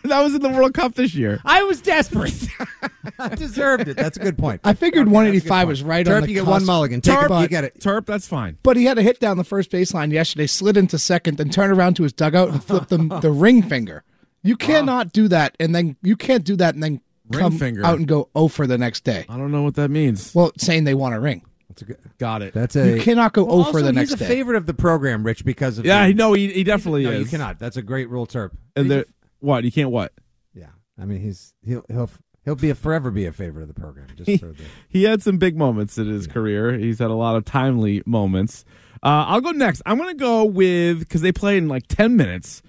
[0.04, 1.42] that was in the World Cup this year.
[1.46, 2.48] I was desperate.
[3.20, 3.98] I deserved it.
[3.98, 4.62] That's a good point.
[4.64, 6.52] I figured Okay, 185 that's a good was right Turp, on the you get cusp.
[6.52, 7.02] one mulligan.
[7.02, 7.42] Take Turp, it.
[7.42, 7.80] You get it.
[7.80, 8.58] Turp, that's fine.
[8.64, 11.72] But he had a hit down the first baseline yesterday, slid into second, then turned
[11.74, 14.04] around to his dugout and flipped the, the ring finger.
[14.42, 17.86] You cannot do that, and then you can't do that and then Ring come finger.
[17.86, 19.26] out and go oh for the next day.
[19.30, 20.34] I don't know what that means.
[20.34, 21.44] Well, saying they want a ring.
[21.70, 21.98] That's a good.
[22.18, 22.54] Got it.
[22.54, 22.96] That's a.
[22.98, 24.28] You cannot go Well, for also, the next he's a day.
[24.28, 27.10] favorite of the program, Rich, because of yeah, the, no, he, he definitely is.
[27.10, 27.20] No, is.
[27.22, 27.60] you cannot.
[27.60, 28.52] That's a great rule, Turp.
[28.76, 29.06] And He's there,
[29.40, 29.64] what?
[29.64, 30.12] You can't what?
[30.54, 30.68] yeah,
[31.00, 32.10] I mean, he's he'll he'll
[32.44, 34.08] he'll be a forever be a favorite of the program.
[34.16, 36.74] Just He, for the, he had some big moments in his career.
[36.78, 38.66] He's had a lot of timely moments.
[39.02, 39.82] Uh, I'll go next.
[39.86, 42.62] I'm going to go with because they play in like 10 minutes.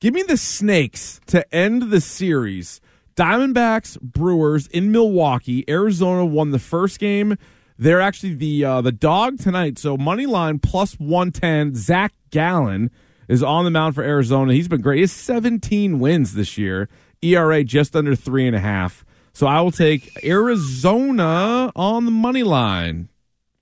[0.00, 2.80] Give me the Snakes to end the series.
[3.14, 5.64] Diamondbacks, Brewers in Milwaukee.
[5.70, 7.38] Arizona won the first game.
[7.78, 9.78] They're actually the uh, the dog tonight.
[9.78, 11.74] So money line plus 110.
[11.74, 12.90] Zac Gallen
[13.28, 14.52] is on the mound for Arizona.
[14.54, 14.96] He's been great.
[14.96, 16.88] He has 17 wins this year.
[17.22, 19.04] ERA just under three and a half.
[19.32, 23.08] So I will take Arizona on the money line.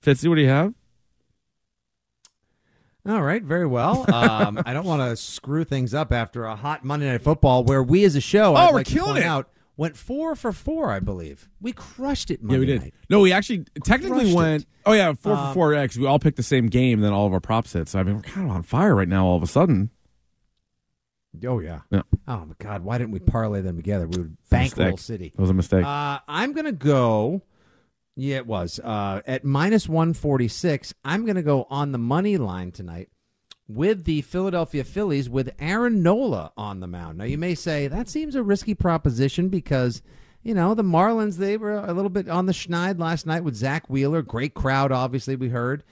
[0.01, 0.73] Fitzy, what do you have?
[3.07, 4.05] all right, very well.
[4.11, 7.83] Um, I don't want to screw things up after a hot Monday Night Football where
[7.83, 9.23] we as a show, Oh, I'd we're like killing it.
[9.23, 10.91] out, went four for four.
[10.91, 12.41] I believe we crushed it.
[12.41, 12.81] Monday yeah, we did.
[12.81, 12.93] Night.
[13.09, 14.63] No, we actually technically Crushed went.
[14.63, 14.69] it.
[14.85, 15.73] Oh yeah, four Um, for four.
[15.87, 16.99] 'cause we all picked the same game.
[17.01, 17.87] Then all of our props hit.
[17.89, 19.25] So I mean, we're kind of on fire right now.
[19.25, 19.89] All of a sudden,
[21.45, 21.81] Oh yeah.
[21.91, 22.03] Yeah.
[22.27, 22.83] Oh my God!
[22.83, 24.07] Why didn't we parlay them together?
[24.07, 24.95] We would bankroll.
[24.97, 25.33] City.
[25.35, 25.83] that was a mistake.
[25.85, 27.41] Uh, I'm gonna go.
[28.15, 30.93] Yeah, it was uh, at minus one forty six.
[31.03, 33.09] I'm gonna go on the money line tonight
[33.67, 37.17] with the Philadelphia Phillies with Aaron Nola on the mound.
[37.17, 40.01] Now you may say that seems a risky proposition because
[40.43, 43.55] you know the Marlins they were a little bit on the schneid last night with
[43.55, 44.21] Zack Wheeler.
[44.21, 45.83] Great crowd, obviously we heard,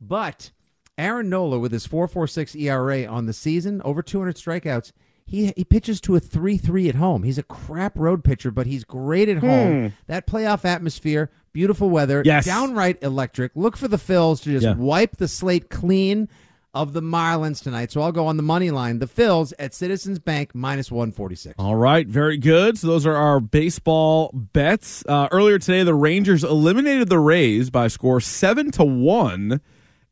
[0.00, 0.50] but
[0.98, 4.92] Aaron Nola with his 4.46 ERA on the season, over 200 strikeouts.
[5.24, 7.22] He he pitches to a 3-3 at home.
[7.22, 9.82] He's a crap road pitcher, but he's great at home.
[9.88, 9.94] Hmm.
[10.08, 12.44] That playoff atmosphere, beautiful weather, Yes.
[12.44, 13.52] downright electric.
[13.54, 14.74] Look for the Phils to just Yeah.
[14.74, 16.28] wipe the slate clean
[16.74, 17.92] of the Marlins tonight.
[17.92, 18.98] So I'll go on the money line.
[18.98, 21.54] The Phils at Citizens Bank minus 146.
[21.58, 22.78] All right, very good.
[22.78, 25.04] So those are our baseball bets.
[25.06, 29.60] Uh, earlier today, the Rangers eliminated the Rays by a score seven to one,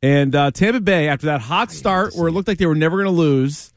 [0.02, 2.96] and uh, Tampa Bay after that hot start where it looked like they were never
[2.96, 3.72] going to lose,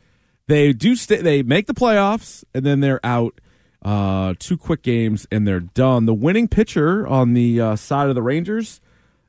[0.48, 1.22] they do stay.
[1.22, 3.40] They make the playoffs, and then they're out.
[3.82, 6.06] Uh, two quick games and they're done.
[6.06, 8.80] The winning pitcher on the uh, side of the Rangers,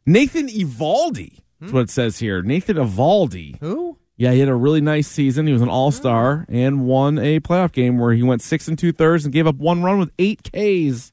[0.06, 1.40] Nathan Eovaldi.
[1.60, 2.42] That's what it says here.
[2.42, 3.58] Nathan Eovaldi.
[3.60, 3.98] Who?
[4.16, 5.46] Yeah, he had a really nice season.
[5.46, 8.78] He was an all star and won a playoff game where he went six and
[8.78, 11.12] two thirds and gave up one run with eight Ks.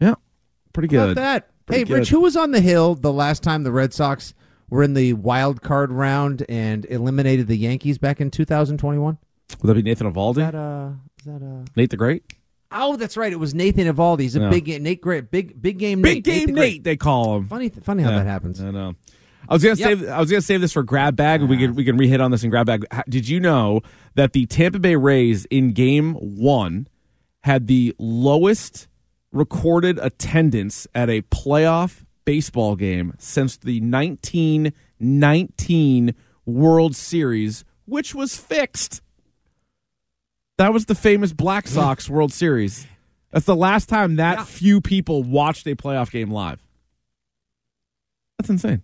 [0.00, 0.14] Yeah,
[0.72, 1.12] pretty How good.
[1.12, 1.50] about that?
[1.66, 1.94] Pretty hey, good.
[2.00, 4.34] Rich, who was on the hill the last time the Red Sox
[4.68, 9.16] were in the wild card round and eliminated the Yankees back in 2021?
[9.62, 10.30] Would that be Nathan Eovaldi?
[10.30, 12.24] Is that uh is that uh Nate the Great?
[12.70, 13.32] Oh, that's right.
[13.32, 14.20] It was Nathan Eovaldi.
[14.20, 14.50] He's a Yeah.
[14.50, 16.24] big Nate Great big big game Big Nate.
[16.24, 16.84] game the Nate, Great.
[16.84, 17.48] they call him.
[17.48, 18.60] Funny funny how Yeah, that happens.
[18.60, 18.94] I know.
[19.48, 19.98] I was gonna Yep.
[20.00, 20.08] save.
[20.08, 21.40] I was gonna save this for grab bag.
[21.42, 22.84] We could we can rehit on this in grab bag.
[23.08, 23.80] Did you know
[24.16, 26.86] that the Tampa Bay Rays in Game One
[27.44, 28.86] had the lowest
[29.32, 36.14] recorded attendance at a playoff baseball game since the 1919
[36.44, 39.00] World Series, which was fixed.
[40.58, 42.86] That was the famous Black Sox World Series.
[43.32, 44.44] That's the last time that Yeah.
[44.44, 46.60] few people watched a playoff game live.
[48.38, 48.82] That's insane.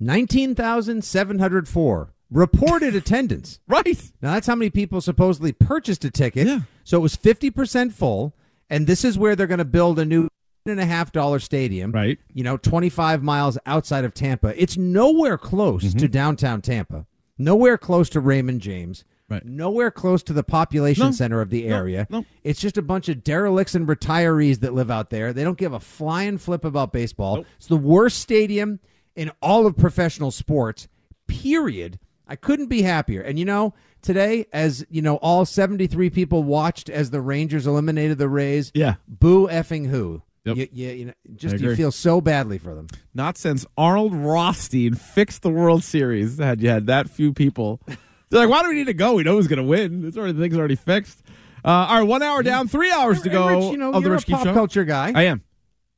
[0.00, 3.58] 19,704 reported attendance.
[3.68, 3.86] Right.
[4.20, 6.46] Now that's how many people supposedly purchased a ticket.
[6.46, 6.60] Yeah.
[6.84, 8.34] So it was 50% full
[8.70, 10.28] and this is where they're going to build a new
[10.66, 11.92] and a half dollar stadium.
[11.92, 12.18] Right.
[12.32, 14.60] You know, 25 miles outside of Tampa.
[14.60, 15.98] It's nowhere close Mm-hmm.
[15.98, 17.06] to downtown Tampa.
[17.38, 19.04] Nowhere close to Raymond James.
[19.32, 19.44] Right.
[19.46, 21.10] Nowhere close to the population No.
[21.12, 22.06] center of the area.
[22.10, 22.24] no.
[22.44, 25.32] It's just a bunch of derelicts and retirees that live out there.
[25.32, 27.44] They don't give a flying flip about baseball.
[27.56, 28.78] It's the worst stadium
[29.16, 30.86] in all of professional sports.
[31.26, 31.98] Period.
[32.28, 33.22] I couldn't be happier.
[33.22, 38.18] And you know, today, as you know, all 73 people watched as the Rangers eliminated
[38.18, 38.70] the Rays.
[38.74, 38.96] Yeah.
[39.08, 40.22] Boo effing who.
[40.44, 40.56] Yep.
[40.56, 42.88] You, you, you know, just you feel so badly for them.
[43.14, 47.80] Not since Arnold Rothstein fixed the World Series had you had that few people.
[48.32, 49.14] They're like, why do we need to go?
[49.14, 50.04] We know who's going to win.
[50.06, 51.22] It's already the thing's already fixed.
[51.64, 53.46] Uh, all right, one hour down, three hours to go.
[53.46, 54.54] Rich, you know, of the you're Rich a Keefe pop show.
[54.54, 55.12] culture guy.
[55.14, 55.44] I am.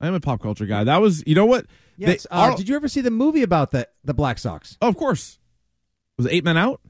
[0.01, 0.85] I am a pop culture guy.
[0.85, 1.65] That was, you know what?
[1.97, 2.25] yes.
[2.25, 4.77] They- uh, Arnold- did you ever see the movie about the the Black Sox?
[4.83, 5.39] Oh, of course.
[6.19, 6.81] Was it Eight Men Out?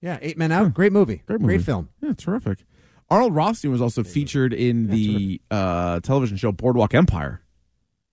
[0.00, 0.72] Yeah, Eight Men Out.
[0.72, 1.22] Great movie.
[1.26, 1.58] Great movie.
[1.58, 1.90] film.
[2.02, 2.64] Yeah, terrific.
[3.10, 7.42] Arnold Rothstein was also featured in the uh, television show Boardwalk Empire.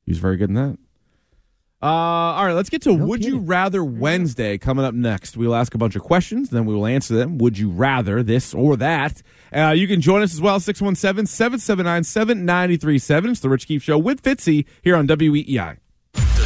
[0.06, 0.78] He was very good in that.
[1.82, 3.38] Uh, all right, let's get to Would You.
[3.38, 5.38] Rather Wednesday coming up next.
[5.38, 7.38] We'll ask a bunch of questions, then we will answer them.
[7.38, 9.22] Would you rather this or that?
[9.56, 13.30] Uh, you can join us as well, 617 779 7937.
[13.30, 15.78] It's the Rich Keefe Show with Fitzy here on WEEI.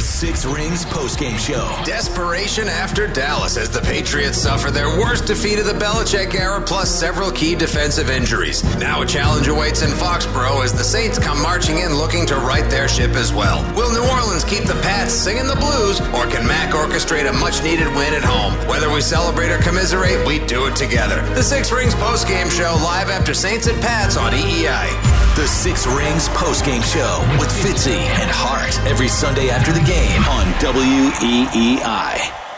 [0.02, 1.80] Six Rings postgame show.
[1.84, 6.90] Desperation after Dallas as the Patriots suffer their worst defeat of the Belichick era, plus
[6.90, 8.64] several key defensive injuries.
[8.78, 12.68] Now a challenge awaits in Foxborough as the Saints come marching in looking to right
[12.68, 13.62] their ship as well.
[13.76, 17.62] Will New Orleans keep the Pats singing the blues, or can Mac orchestrate a much
[17.62, 18.54] needed win at home?
[18.68, 21.22] Whether we celebrate or commiserate, we do it together.
[21.34, 24.90] The Six Rings postgame show live after Saints and Pats on EEI.
[25.36, 29.91] The Six Rings postgame show with Fitzy and Hart every Sunday after the game
[30.28, 30.46] on
[31.22, 32.51] E WEEI.